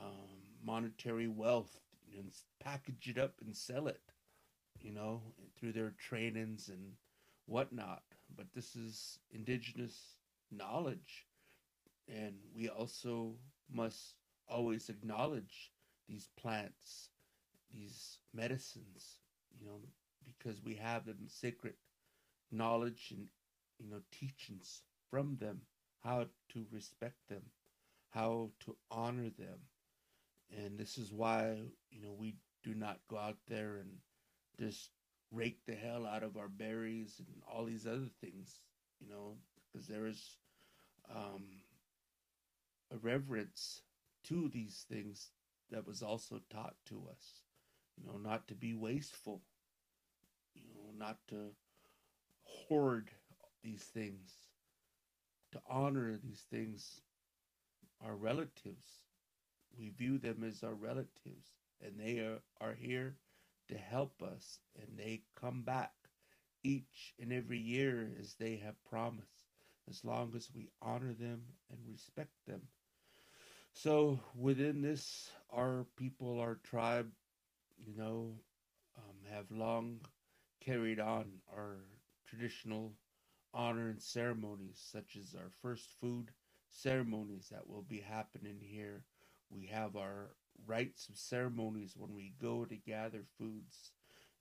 um, 0.00 0.42
monetary 0.62 1.28
wealth 1.28 1.80
and 2.16 2.32
package 2.60 3.08
it 3.08 3.18
up 3.18 3.34
and 3.44 3.56
sell 3.56 3.88
it, 3.88 4.00
you 4.82 4.92
know, 4.92 5.22
through 5.58 5.72
their 5.72 5.94
trainings 5.98 6.68
and 6.68 6.92
whatnot. 7.46 8.02
But 8.36 8.52
this 8.54 8.76
is 8.76 9.18
indigenous 9.30 10.16
knowledge, 10.50 11.26
and 12.08 12.34
we 12.54 12.68
also 12.68 13.38
must 13.70 14.16
always 14.48 14.88
acknowledge 14.88 15.72
these 16.08 16.28
plants, 16.36 17.10
these 17.72 18.18
medicines, 18.32 19.20
you 19.58 19.66
know, 19.66 19.80
because 20.26 20.62
we 20.62 20.74
have 20.74 21.06
them 21.06 21.28
sacred 21.28 21.74
knowledge 22.50 23.10
and 23.10 23.28
you 23.78 23.88
know 23.88 24.00
teachings 24.10 24.82
from 25.10 25.36
them 25.36 25.62
how 26.02 26.26
to 26.48 26.66
respect 26.70 27.16
them 27.28 27.42
how 28.10 28.50
to 28.60 28.76
honor 28.90 29.30
them. 29.30 29.58
And 30.50 30.78
this 30.78 30.98
is 30.98 31.12
why 31.12 31.72
you 31.90 32.00
know 32.00 32.12
we 32.12 32.36
do 32.62 32.74
not 32.74 33.00
go 33.08 33.18
out 33.18 33.38
there 33.46 33.76
and 33.78 33.98
just 34.58 34.90
rake 35.30 35.64
the 35.66 35.74
hell 35.74 36.06
out 36.06 36.22
of 36.22 36.36
our 36.36 36.48
berries 36.48 37.20
and 37.20 37.42
all 37.46 37.64
these 37.64 37.86
other 37.86 38.08
things 38.20 38.60
you 39.00 39.08
know 39.08 39.38
because 39.72 39.88
there 39.88 40.06
is 40.06 40.38
um, 41.14 41.63
a 42.92 42.96
reverence 42.96 43.82
to 44.24 44.48
these 44.48 44.84
things 44.88 45.30
that 45.70 45.86
was 45.86 46.02
also 46.02 46.40
taught 46.50 46.76
to 46.86 47.08
us. 47.10 47.42
You 47.96 48.06
know 48.06 48.18
not 48.18 48.48
to 48.48 48.54
be 48.54 48.74
wasteful. 48.74 49.42
You 50.54 50.62
know 50.74 51.06
not 51.06 51.18
to 51.28 51.50
hoard 52.44 53.10
these 53.62 53.82
things. 53.82 54.32
To 55.52 55.60
honor 55.68 56.18
these 56.22 56.44
things 56.50 57.00
our 58.04 58.16
relatives. 58.16 59.04
We 59.78 59.90
view 59.90 60.18
them 60.18 60.44
as 60.44 60.62
our 60.62 60.74
relatives 60.74 61.52
and 61.80 61.98
they 61.98 62.18
are, 62.18 62.40
are 62.60 62.74
here 62.74 63.16
to 63.68 63.76
help 63.76 64.22
us 64.22 64.58
and 64.76 64.98
they 64.98 65.22
come 65.40 65.62
back 65.62 65.92
each 66.62 67.14
and 67.20 67.32
every 67.32 67.58
year 67.58 68.10
as 68.20 68.34
they 68.34 68.56
have 68.56 68.82
promised 68.84 69.33
as 69.88 70.04
long 70.04 70.32
as 70.36 70.48
we 70.54 70.70
honor 70.82 71.12
them 71.14 71.42
and 71.70 71.78
respect 71.88 72.32
them 72.46 72.62
so 73.72 74.18
within 74.34 74.80
this 74.82 75.30
our 75.52 75.86
people 75.96 76.40
our 76.40 76.56
tribe 76.62 77.10
you 77.78 77.94
know 77.96 78.32
um, 78.98 79.16
have 79.30 79.50
long 79.50 80.00
carried 80.60 81.00
on 81.00 81.26
our 81.52 81.78
traditional 82.26 82.92
honor 83.52 83.88
and 83.88 84.02
ceremonies 84.02 84.80
such 84.92 85.16
as 85.16 85.34
our 85.34 85.50
first 85.62 85.88
food 86.00 86.30
ceremonies 86.70 87.48
that 87.50 87.68
will 87.68 87.82
be 87.82 88.00
happening 88.00 88.58
here 88.60 89.04
we 89.50 89.66
have 89.66 89.96
our 89.96 90.30
rites 90.66 91.08
of 91.08 91.16
ceremonies 91.16 91.94
when 91.96 92.14
we 92.14 92.34
go 92.40 92.64
to 92.64 92.76
gather 92.76 93.24
foods, 93.38 93.92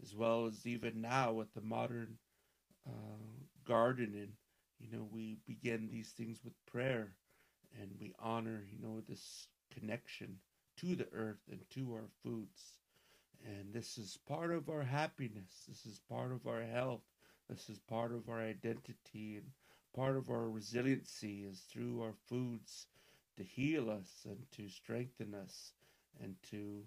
as 0.02 0.16
well 0.16 0.46
as 0.46 0.66
even 0.66 1.02
now 1.02 1.32
with 1.34 1.54
the 1.54 1.62
modern 1.62 2.18
uh, 2.88 2.92
gardening. 3.66 4.34
You 4.84 4.98
know, 4.98 5.08
we 5.10 5.38
begin 5.48 5.88
these 5.90 6.10
things 6.10 6.40
with 6.44 6.54
prayer 6.66 7.16
and 7.80 7.92
we 8.00 8.14
honor, 8.20 8.66
you 8.70 8.80
know, 8.86 9.02
this 9.08 9.48
connection 9.74 10.38
to 10.78 10.96
the 10.96 11.08
earth 11.14 11.42
and 11.50 11.62
to 11.72 11.94
our 11.94 12.10
foods. 12.22 12.80
And 13.46 13.74
this 13.74 13.98
is 13.98 14.20
part 14.28 14.52
of 14.52 14.70
our 14.70 14.84
happiness. 14.84 15.64
This 15.68 15.86
is 15.86 16.02
part 16.10 16.32
of 16.34 16.48
our 16.48 16.64
health. 16.64 17.02
This 17.50 17.70
is 17.70 17.80
part 17.80 18.12
of 18.12 18.30
our 18.30 18.42
identity 18.42 19.38
and 19.38 19.52
part 19.96 20.18
of 20.18 20.30
our 20.30 20.50
resiliency 20.50 21.44
is 21.44 21.62
through 21.62 22.02
our 22.02 22.16
foods 22.28 22.88
to 23.38 23.44
heal 23.44 23.90
us 23.90 24.26
and 24.26 24.38
to 24.52 24.68
strengthen 24.70 25.34
us 25.34 25.74
and 26.22 26.36
to 26.52 26.84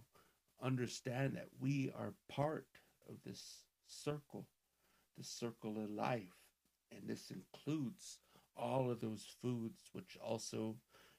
understand 0.63 1.37
that 1.37 1.49
we 1.61 1.93
are 1.99 2.15
part 2.29 2.67
of 3.09 3.17
this 3.25 3.65
circle, 3.87 4.47
the 5.17 5.25
circle 5.25 5.83
of 5.83 5.91
life. 5.91 6.46
And 6.91 7.09
this 7.09 7.31
includes 7.31 8.19
all 8.57 8.91
of 8.91 9.01
those 9.01 9.27
foods, 9.43 9.91
which 9.93 10.17
also 10.25 10.77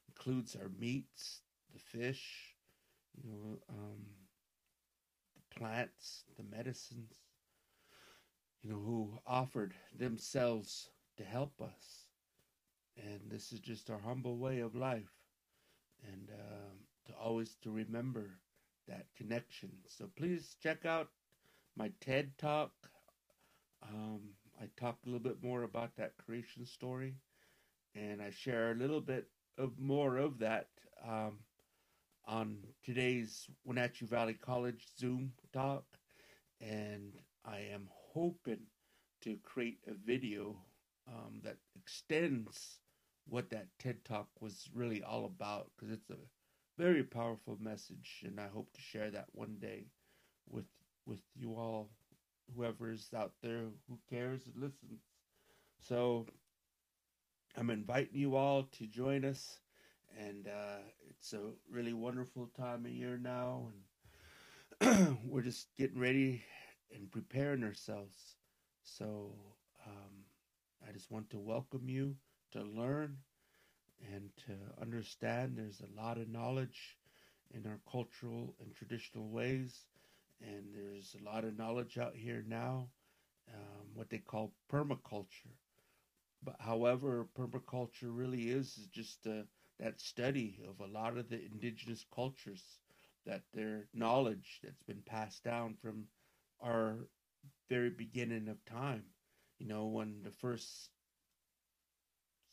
includes 0.08 0.56
our 0.56 0.70
meats, 0.80 1.42
the 1.74 1.80
fish, 1.80 2.56
you 3.16 3.30
know, 3.30 3.60
um, 3.70 4.06
the 5.36 5.60
plants, 5.60 6.24
the 6.38 6.44
medicines, 6.44 7.14
you 8.62 8.70
know, 8.70 8.80
who 8.80 9.20
offered 9.26 9.74
themselves 9.98 10.90
to 11.18 11.24
help 11.24 11.62
us. 11.62 12.08
And 12.98 13.22
this 13.30 13.52
is 13.52 13.60
just 13.60 13.90
our 13.90 14.00
humble 14.00 14.38
way 14.38 14.60
of 14.60 14.76
life 14.76 15.14
and 16.04 16.30
uh, 16.32 16.74
to 17.06 17.14
always 17.14 17.56
to 17.64 17.72
remember 17.72 18.40
that 18.88 19.06
connection. 19.16 19.70
So 19.88 20.10
please 20.16 20.56
check 20.62 20.86
out 20.86 21.10
my 21.76 21.92
TED 22.02 22.38
talk. 22.38 22.72
Um, 23.84 24.22
I 24.62 24.70
talk 24.78 24.98
a 25.06 25.10
little 25.10 25.24
bit 25.24 25.44
more 25.44 25.64
about 25.64 25.96
that 25.98 26.18
creation 26.18 26.66
story, 26.66 27.16
and 27.96 28.22
I 28.22 28.32
share 28.32 28.72
a 28.72 28.76
little 28.76 29.02
bit 29.02 29.28
of 29.58 29.80
more 29.80 30.18
of 30.18 30.40
that 30.40 30.68
um, 31.08 31.40
on 32.26 32.58
today's 32.84 33.48
Wenatchee 33.66 34.06
Valley 34.06 34.34
College 34.34 34.86
Zoom 35.00 35.34
talk, 35.54 35.86
and 36.60 37.14
I 37.46 37.60
am 37.74 37.90
hoping 38.14 38.68
to 39.22 39.38
create 39.44 39.80
a 39.88 39.94
video 39.94 40.58
um, 41.08 41.42
that 41.44 41.58
extends 41.76 42.80
what 43.28 43.50
that 43.50 43.68
TED 43.80 44.04
Talk 44.06 44.30
was 44.42 44.70
really 44.74 45.04
all 45.04 45.26
about 45.26 45.72
because 45.76 45.94
it's 45.94 46.10
a 46.10 46.18
very 46.78 47.04
powerful 47.04 47.58
message, 47.60 48.24
and 48.26 48.40
I 48.40 48.48
hope 48.48 48.72
to 48.74 48.82
share 48.82 49.12
that 49.12 49.28
one 49.34 49.58
day 49.60 49.88
with 50.50 50.66
with 51.06 51.22
you 51.36 51.56
all, 51.56 51.92
whoever 52.56 52.92
is 52.92 53.10
out 53.16 53.34
there 53.42 53.66
who 53.88 54.00
cares 54.10 54.46
and 54.46 54.56
listens. 54.62 55.02
So 55.80 56.26
I'm 57.58 57.70
inviting 57.70 58.16
you 58.18 58.36
all 58.36 58.64
to 58.64 58.86
join 58.88 59.26
us, 59.26 59.60
and 60.18 60.48
uh, 60.48 60.80
it's 61.10 61.34
a 61.34 61.52
really 61.70 61.94
wonderful 61.94 62.48
time 62.58 62.86
of 62.86 62.92
year 62.92 63.18
now, 63.18 63.70
and 64.82 65.18
we're 65.24 65.42
just 65.42 65.68
getting 65.78 66.00
ready 66.00 66.44
and 66.94 67.12
preparing 67.12 67.64
ourselves. 67.64 68.36
So 68.84 69.34
um, 69.86 70.26
I 70.88 70.92
just 70.92 71.12
want 71.12 71.30
to 71.32 71.40
welcome 71.40 71.90
you 71.90 72.16
to 72.52 72.62
learn 72.64 73.18
and 74.14 74.30
to 74.48 74.54
understand. 74.82 75.58
There's 75.58 75.82
a 75.82 76.02
lot 76.02 76.18
of 76.18 76.30
knowledge 76.30 76.98
in 77.54 77.66
our 77.68 77.80
cultural 77.90 78.56
and 78.60 78.74
traditional 78.76 79.30
ways, 79.30 79.86
and 80.42 80.74
there's 80.74 81.16
a 81.20 81.24
lot 81.24 81.44
of 81.44 81.58
knowledge 81.58 81.98
out 81.98 82.16
here 82.16 82.44
now, 82.48 82.90
um, 83.54 83.88
what 83.94 84.10
they 84.10 84.20
call 84.20 84.54
permaculture. 84.72 85.56
But 86.44 86.56
however, 86.60 87.28
permaculture 87.38 88.16
really 88.16 88.50
is, 88.50 88.78
is 88.78 88.88
just 88.88 89.26
uh, 89.28 89.44
that 89.80 90.00
study 90.00 90.60
of 90.68 90.80
a 90.80 90.92
lot 90.92 91.18
of 91.18 91.30
the 91.30 91.44
indigenous 91.46 92.06
cultures, 92.14 92.80
that 93.26 93.44
their 93.54 93.88
knowledge 93.94 94.60
that's 94.64 94.84
been 94.84 95.02
passed 95.06 95.44
down 95.44 95.76
from 95.82 96.06
our 96.62 96.98
very 97.70 97.90
beginning 97.90 98.48
of 98.48 98.64
time. 98.66 99.04
You 99.60 99.68
know, 99.68 99.86
when 99.88 100.22
the 100.24 100.32
first 100.32 100.92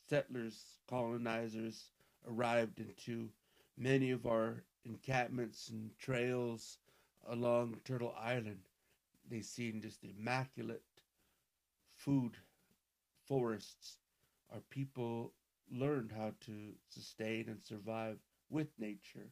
settlers, 0.09 0.79
colonizers 0.89 1.91
arrived 2.27 2.79
into 2.79 3.29
many 3.77 4.11
of 4.11 4.25
our 4.25 4.63
encampments 4.85 5.69
and 5.69 5.91
trails 5.99 6.77
along 7.29 7.77
Turtle 7.85 8.15
Island. 8.19 8.69
They 9.29 9.41
seen 9.41 9.81
just 9.81 10.03
immaculate 10.03 10.83
food 11.95 12.37
forests. 13.25 13.99
Our 14.53 14.61
people 14.69 15.33
learned 15.71 16.11
how 16.15 16.33
to 16.41 16.51
sustain 16.89 17.45
and 17.49 17.63
survive 17.63 18.17
with 18.49 18.67
nature. 18.77 19.29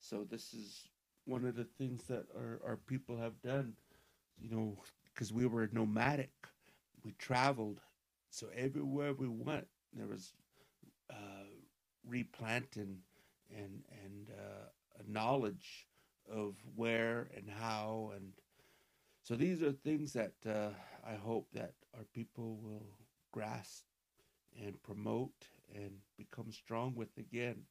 So 0.00 0.24
this 0.28 0.54
is 0.54 0.88
one 1.24 1.44
of 1.44 1.56
the 1.56 1.64
things 1.64 2.04
that 2.04 2.26
our, 2.36 2.60
our 2.64 2.76
people 2.76 3.16
have 3.16 3.40
done, 3.42 3.74
you 4.38 4.50
know, 4.50 4.78
because 5.12 5.32
we 5.32 5.46
were 5.46 5.68
nomadic. 5.72 6.32
We 7.04 7.12
traveled. 7.18 7.80
So 8.30 8.48
everywhere 8.56 9.12
we 9.14 9.28
went, 9.28 9.66
there 9.92 10.06
was 10.06 10.34
uh, 11.10 11.46
replanting 12.06 12.98
and, 13.54 13.82
and 14.04 14.30
uh, 14.30 14.68
knowledge 15.08 15.88
of 16.30 16.54
where 16.74 17.28
and 17.36 17.48
how. 17.48 18.12
And 18.14 18.32
so 19.22 19.34
these 19.34 19.62
are 19.62 19.72
things 19.72 20.12
that 20.14 20.34
uh, 20.46 20.70
I 21.06 21.14
hope 21.14 21.48
that 21.52 21.74
our 21.96 22.04
people 22.12 22.58
will 22.62 22.86
grasp 23.32 23.84
and 24.60 24.82
promote 24.82 25.48
and 25.74 25.92
become 26.18 26.52
strong 26.52 26.94
with 26.94 27.16
again 27.16 27.62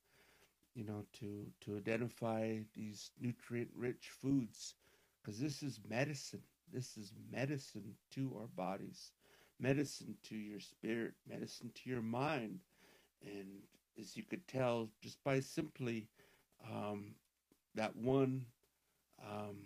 you 0.73 0.83
know 0.83 1.05
to 1.13 1.45
to 1.61 1.77
identify 1.77 2.57
these 2.73 3.11
nutrient 3.19 3.69
rich 3.75 4.09
foods 4.09 4.75
because 5.21 5.39
this 5.39 5.61
is 5.61 5.79
medicine 5.87 6.41
this 6.73 6.97
is 6.97 7.13
medicine 7.31 7.93
to 8.11 8.33
our 8.39 8.47
bodies 8.47 9.11
medicine 9.59 10.15
to 10.23 10.35
your 10.35 10.59
spirit 10.59 11.13
medicine 11.27 11.71
to 11.75 11.89
your 11.89 12.01
mind 12.01 12.59
and 13.25 13.47
as 13.99 14.15
you 14.15 14.23
could 14.23 14.47
tell 14.47 14.89
just 15.01 15.23
by 15.23 15.39
simply 15.39 16.07
um, 16.71 17.13
that 17.75 17.95
one 17.95 18.45
um, 19.23 19.57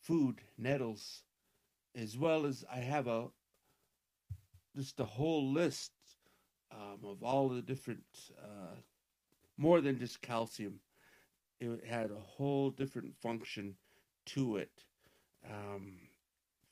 food 0.00 0.40
nettles 0.58 1.22
as 1.96 2.16
well 2.16 2.46
as 2.46 2.64
i 2.72 2.78
have 2.78 3.06
a 3.06 3.28
just 4.76 5.00
a 5.00 5.04
whole 5.04 5.50
list 5.50 5.92
um, 6.72 6.98
of 7.04 7.22
all 7.22 7.48
the 7.48 7.62
different, 7.62 8.04
uh, 8.42 8.76
more 9.56 9.80
than 9.80 9.98
just 9.98 10.22
calcium. 10.22 10.80
It 11.60 11.84
had 11.84 12.10
a 12.10 12.20
whole 12.20 12.70
different 12.70 13.14
function 13.14 13.74
to 14.26 14.56
it. 14.56 14.84
Um, 15.48 15.98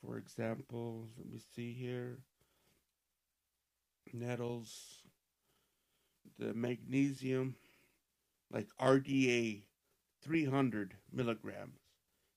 for 0.01 0.17
example, 0.17 1.09
let 1.17 1.31
me 1.31 1.41
see 1.55 1.73
here. 1.73 2.19
Nettles, 4.13 5.03
the 6.39 6.55
magnesium, 6.55 7.57
like 8.51 8.69
RDA, 8.81 9.63
300 10.23 10.95
milligrams. 11.13 11.79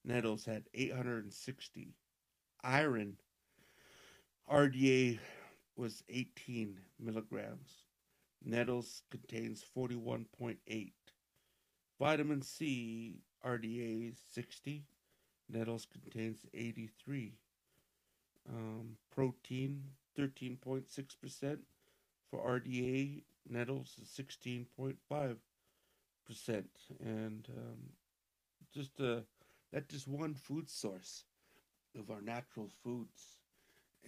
Nettles 0.04 0.46
had 0.46 0.70
860. 0.74 1.96
Iron, 2.64 3.18
RDA 4.52 5.20
was 5.76 6.04
18 6.10 6.80
milligrams. 7.00 7.84
Nettles 8.44 9.04
contains 9.10 9.64
41.8. 9.76 10.92
Vitamin 12.00 12.42
C, 12.42 13.22
RDA 13.46 14.16
60. 14.34 14.84
Nettles 15.50 15.86
contains 15.86 16.40
83. 16.54 17.34
Um, 18.50 18.98
protein 19.14 19.84
13.6%. 20.18 21.60
For 22.30 22.40
RDA, 22.60 23.24
nettles 23.48 23.98
is 24.02 24.10
16.5%. 24.10 25.38
Percent 26.26 26.70
and 27.02 27.48
um, 27.58 27.90
just 28.74 29.00
uh, 29.02 29.22
just 29.90 30.08
one 30.08 30.34
food 30.34 30.70
source 30.70 31.26
of 31.98 32.10
our 32.12 32.22
natural 32.22 32.70
foods. 32.84 33.38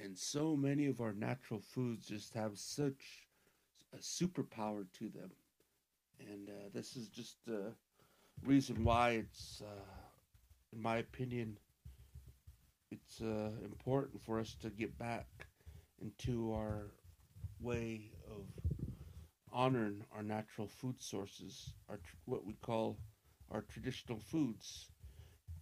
And 0.01 0.17
so 0.17 0.55
many 0.55 0.87
of 0.87 1.01
our 1.01 1.13
natural 1.13 1.59
foods 1.59 2.07
just 2.07 2.33
have 2.35 2.57
such 2.57 3.27
a 3.93 3.97
superpower 3.99 4.85
to 4.99 5.09
them. 5.09 5.31
And 6.19 6.49
uh, 6.49 6.69
this 6.73 6.95
is 6.95 7.09
just 7.09 7.37
the 7.45 7.73
reason 8.43 8.83
why 8.83 9.11
it's 9.11 9.61
uh, 9.61 9.81
in 10.73 10.81
my 10.81 10.97
opinion 10.97 11.57
it's 12.91 13.21
uh, 13.21 13.49
important 13.63 14.21
for 14.21 14.39
us 14.39 14.55
to 14.61 14.69
get 14.69 14.97
back 14.97 15.27
into 16.01 16.53
our 16.53 16.91
way 17.59 18.11
of 18.29 18.45
honoring 19.53 20.03
our 20.15 20.23
natural 20.23 20.67
food 20.67 21.01
sources 21.01 21.73
our 21.89 21.99
what 22.25 22.45
we 22.45 22.53
call 22.55 22.97
our 23.51 23.61
traditional 23.61 24.19
foods 24.19 24.89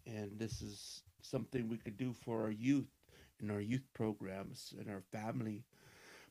and 0.08 0.32
this 0.40 0.62
is 0.62 1.04
something 1.22 1.68
we 1.70 1.78
could 1.78 1.98
do 1.98 2.14
for 2.14 2.44
our 2.44 2.52
youth 2.52 2.90
in 3.42 3.52
our 3.52 3.62
youth 3.62 3.88
programs 3.94 4.74
and 4.80 4.90
our 4.90 5.02
family 5.02 5.64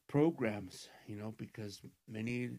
programs, 0.09 0.89
you 1.07 1.17
know, 1.17 1.35
because 1.39 1.83
many 2.09 2.51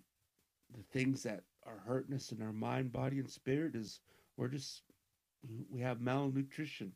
the 0.76 0.84
things 0.92 1.24
that 1.24 1.44
are 1.66 1.80
hurting 1.86 2.16
us 2.16 2.32
in 2.32 2.42
our 2.42 2.54
mind, 2.54 2.92
body, 2.92 3.20
and 3.20 3.30
spirit 3.30 3.76
is 3.76 4.02
we're 4.38 4.48
just 4.50 4.84
we 5.72 5.82
have 5.82 6.02
malnutrition. 6.02 6.94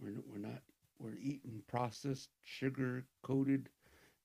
We're 0.00 0.22
we're 0.26 0.38
not 0.38 0.62
we're 0.98 1.16
eating 1.20 1.62
processed, 1.68 2.30
sugar 2.42 3.06
coated, 3.22 3.70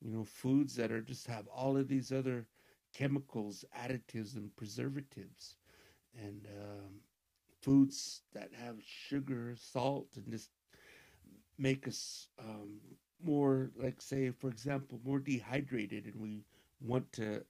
you 0.01 0.11
know, 0.11 0.23
foods 0.25 0.75
that 0.75 0.91
are 0.91 1.01
just 1.01 1.27
have 1.27 1.47
all 1.47 1.77
of 1.77 1.87
these 1.87 2.11
other 2.11 2.47
chemicals, 2.93 3.65
additives, 3.77 4.35
and 4.35 4.55
preservatives, 4.55 5.57
and 6.15 6.47
um, 6.59 7.01
foods 7.61 8.23
that 8.33 8.51
have 8.53 8.77
sugar, 8.83 9.55
salt, 9.57 10.09
and 10.17 10.31
just 10.31 10.49
make 11.57 11.87
us 11.87 12.27
um, 12.39 12.79
more, 13.23 13.71
like, 13.75 14.01
say, 14.01 14.31
for 14.31 14.49
example, 14.49 14.99
more 15.03 15.19
dehydrated, 15.19 16.05
and 16.05 16.21
we 16.21 16.45
want 16.79 17.11
to, 17.13 17.43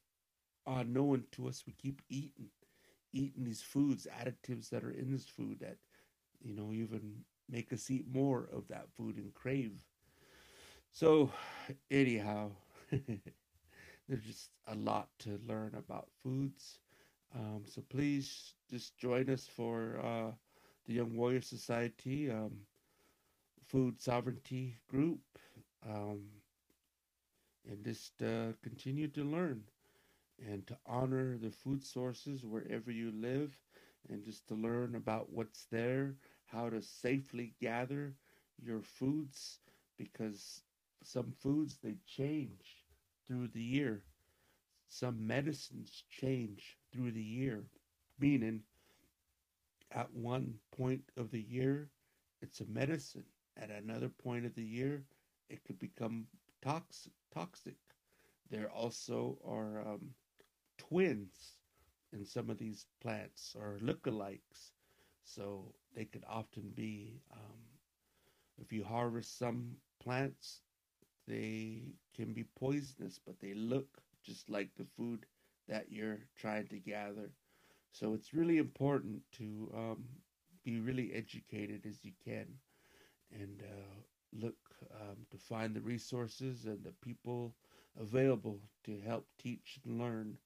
unknown 0.68 1.26
to 1.32 1.48
us, 1.48 1.64
we 1.66 1.74
keep 1.74 2.02
eating, 2.10 2.50
eating 3.14 3.44
these 3.44 3.62
foods, 3.62 4.08
additives 4.22 4.70
that 4.70 4.84
are 4.84 4.92
in 4.92 5.12
this 5.12 5.28
food 5.28 5.60
that, 5.60 5.78
you 6.42 6.54
know, 6.54 6.72
even 6.74 7.24
make 7.50 7.74
us 7.74 7.90
eat 7.90 8.06
more 8.08 8.50
of 8.54 8.68
that 8.70 8.92
food 8.96 9.18
and 9.18 9.34
crave. 9.34 9.84
So, 10.92 11.32
anyhow, 11.92 12.52
there's 14.12 14.26
just 14.26 14.52
a 14.68 14.76
lot 14.76 15.20
to 15.22 15.40
learn 15.48 15.76
about 15.78 16.12
foods. 16.24 16.80
Um, 17.36 17.64
so 17.68 17.82
please 17.90 18.56
just 18.70 18.98
join 18.98 19.30
us 19.30 19.48
for 19.48 20.00
uh, 20.04 20.32
the 20.88 20.94
Young 20.96 21.16
Warrior 21.16 21.42
Society. 21.42 22.32
Um, 22.32 22.68
food 23.66 24.02
sovereignty 24.02 24.78
group 24.90 25.22
um, 25.88 26.30
and 27.70 27.84
just 27.86 28.24
uh, 28.24 28.54
continue 28.62 29.08
to 29.10 29.24
learn 29.24 29.64
and 30.40 30.68
to 30.68 30.78
honor 30.86 31.38
the 31.38 31.52
food 31.52 31.84
sources 31.84 32.46
wherever 32.46 32.92
you 32.92 33.12
live 33.12 33.60
and 34.10 34.24
just 34.24 34.48
to 34.48 34.56
learn 34.56 34.96
about 34.96 35.32
what's 35.32 35.66
there, 35.66 36.16
how 36.46 36.70
to 36.70 36.82
safely 36.82 37.54
gather 37.60 38.16
your 38.62 38.82
foods 38.82 39.60
because 39.98 40.64
some 41.04 41.32
foods 41.32 41.78
they 41.84 41.98
change 42.06 42.81
through 43.32 43.50
the 43.54 43.64
year. 43.64 44.04
Some 44.90 45.28
medicines 45.28 46.04
change 46.10 46.78
through 46.92 47.12
the 47.14 47.24
year, 47.24 47.70
meaning 48.20 48.64
at 49.92 50.14
one 50.14 50.60
point 50.72 51.12
of 51.18 51.32
the 51.32 51.42
year 51.42 51.92
it's 52.42 52.62
a 52.62 52.66
medicine 52.66 53.26
at 53.58 53.70
another 53.70 54.10
point 54.10 54.46
of 54.46 54.56
the 54.56 54.64
year, 54.64 55.06
it 55.50 55.64
could 55.64 55.80
become 55.80 56.28
toxic. 56.62 57.14
Toxic. 57.34 57.78
There 58.50 58.70
also 58.70 59.38
are 59.46 59.82
um, 59.88 60.16
twins 60.78 61.60
in 62.14 62.26
some 62.26 62.50
of 62.50 62.58
these 62.58 62.88
plants, 63.02 63.56
or 63.58 63.80
lookalikes. 63.82 64.74
So 65.24 65.76
they 65.96 66.06
could 66.06 66.26
often 66.28 66.72
be. 66.76 67.22
Um, 67.32 67.60
if 68.58 68.74
you 68.74 68.84
harvest 68.84 69.38
some 69.38 69.78
plants, 70.00 70.62
they 71.32 71.96
can 72.16 72.34
be 72.34 72.46
poisonous, 72.60 73.20
but 73.26 73.40
they 73.42 73.56
look 73.56 74.04
just 74.24 74.50
like 74.50 74.76
the 74.78 74.86
food 74.98 75.28
that 75.70 75.92
you're 75.92 76.20
trying 76.38 76.68
to 76.70 76.80
gather. 76.80 77.32
So 77.92 78.14
it's 78.14 78.34
really 78.34 78.58
important 78.60 79.24
to 79.34 79.72
um, 79.76 80.06
be 80.64 80.80
really 80.80 81.14
educated 81.14 81.86
as 81.88 82.06
you 82.06 82.14
can 82.24 82.60
and 83.32 83.64
uh, 83.64 84.02
look 84.34 84.58
um, 84.94 85.26
to 85.32 85.38
find 85.38 85.76
the 85.76 85.82
resources 85.82 86.66
and 86.66 86.84
the 86.84 86.94
people 87.02 87.56
available 88.00 88.62
to 88.86 89.00
help 89.02 89.28
teach 89.38 89.80
and 89.86 90.00
learn. 90.00 90.38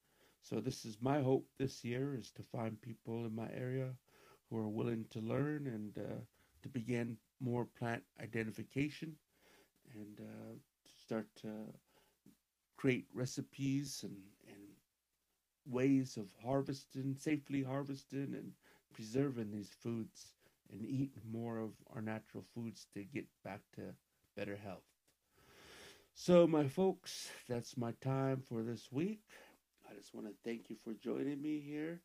So 0.42 0.60
this 0.60 0.84
is 0.84 1.00
my 1.00 1.22
hope 1.22 1.48
this 1.58 1.84
year 1.84 2.14
is 2.14 2.30
to 2.32 2.42
find 2.42 2.80
people 2.80 3.26
in 3.26 3.34
my 3.34 3.50
area 3.52 3.96
who 4.50 4.58
are 4.58 4.68
willing 4.68 5.06
to 5.10 5.20
learn 5.20 5.66
and 5.66 5.98
uh, 5.98 6.20
to 6.62 6.68
begin 6.68 7.18
more 7.40 7.66
plant 7.66 8.04
identification 8.20 9.16
and 9.94 10.20
uh, 10.20 10.54
start 11.06 11.28
to 11.42 11.72
create 12.76 13.06
recipes 13.14 14.02
and, 14.04 14.16
and 14.48 14.62
ways 15.66 16.16
of 16.16 16.32
harvesting, 16.44 17.14
safely 17.16 17.62
harvesting 17.62 18.34
and 18.34 18.52
preserving 18.92 19.50
these 19.50 19.70
foods 19.70 20.34
and 20.70 20.84
eat 20.84 21.12
more 21.30 21.58
of 21.58 21.72
our 21.94 22.02
natural 22.02 22.44
foods 22.54 22.86
to 22.94 23.04
get 23.04 23.26
back 23.44 23.60
to 23.74 23.94
better 24.36 24.56
health. 24.56 24.84
So, 26.14 26.46
my 26.46 26.68
folks, 26.68 27.30
that's 27.48 27.76
my 27.76 27.92
time 27.92 28.40
for 28.40 28.62
this 28.62 28.90
week. 28.92 29.22
I 29.90 29.94
just 29.94 30.14
want 30.14 30.26
to 30.26 30.34
thank 30.44 30.70
you 30.70 30.76
for 30.76 30.94
joining 30.94 31.40
me 31.42 31.60
here 31.60 32.00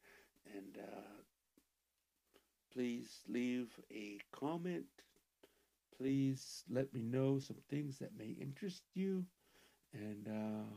And 0.46 0.78
uh, 0.78 1.24
please 2.72 3.24
leave 3.28 3.80
a 3.92 4.20
comment. 4.32 4.88
Please 6.02 6.66
let 6.70 6.94
me 6.94 7.04
know 7.04 7.40
some 7.40 7.62
things 7.70 8.00
that 8.00 8.18
may 8.18 8.30
interest 8.42 8.84
you. 8.96 9.26
And 9.94 10.28
uh, 10.28 10.70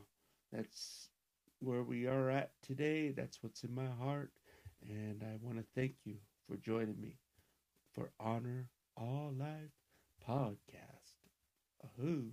that's 0.52 1.10
where 1.60 1.82
we 1.82 2.06
are 2.06 2.30
at 2.30 2.52
today. 2.62 3.10
That's 3.10 3.42
what's 3.42 3.64
in 3.64 3.74
my 3.74 3.86
heart. 3.88 4.32
And 4.82 5.22
I 5.24 5.36
want 5.40 5.58
to 5.58 5.64
thank 5.74 5.96
you 6.04 6.16
for 6.48 6.56
joining 6.56 7.00
me 7.00 7.18
for 7.92 8.12
Honor 8.20 8.70
All 8.96 9.32
Life 9.36 9.72
podcast. 10.26 11.14
Ahoo. 11.84 12.32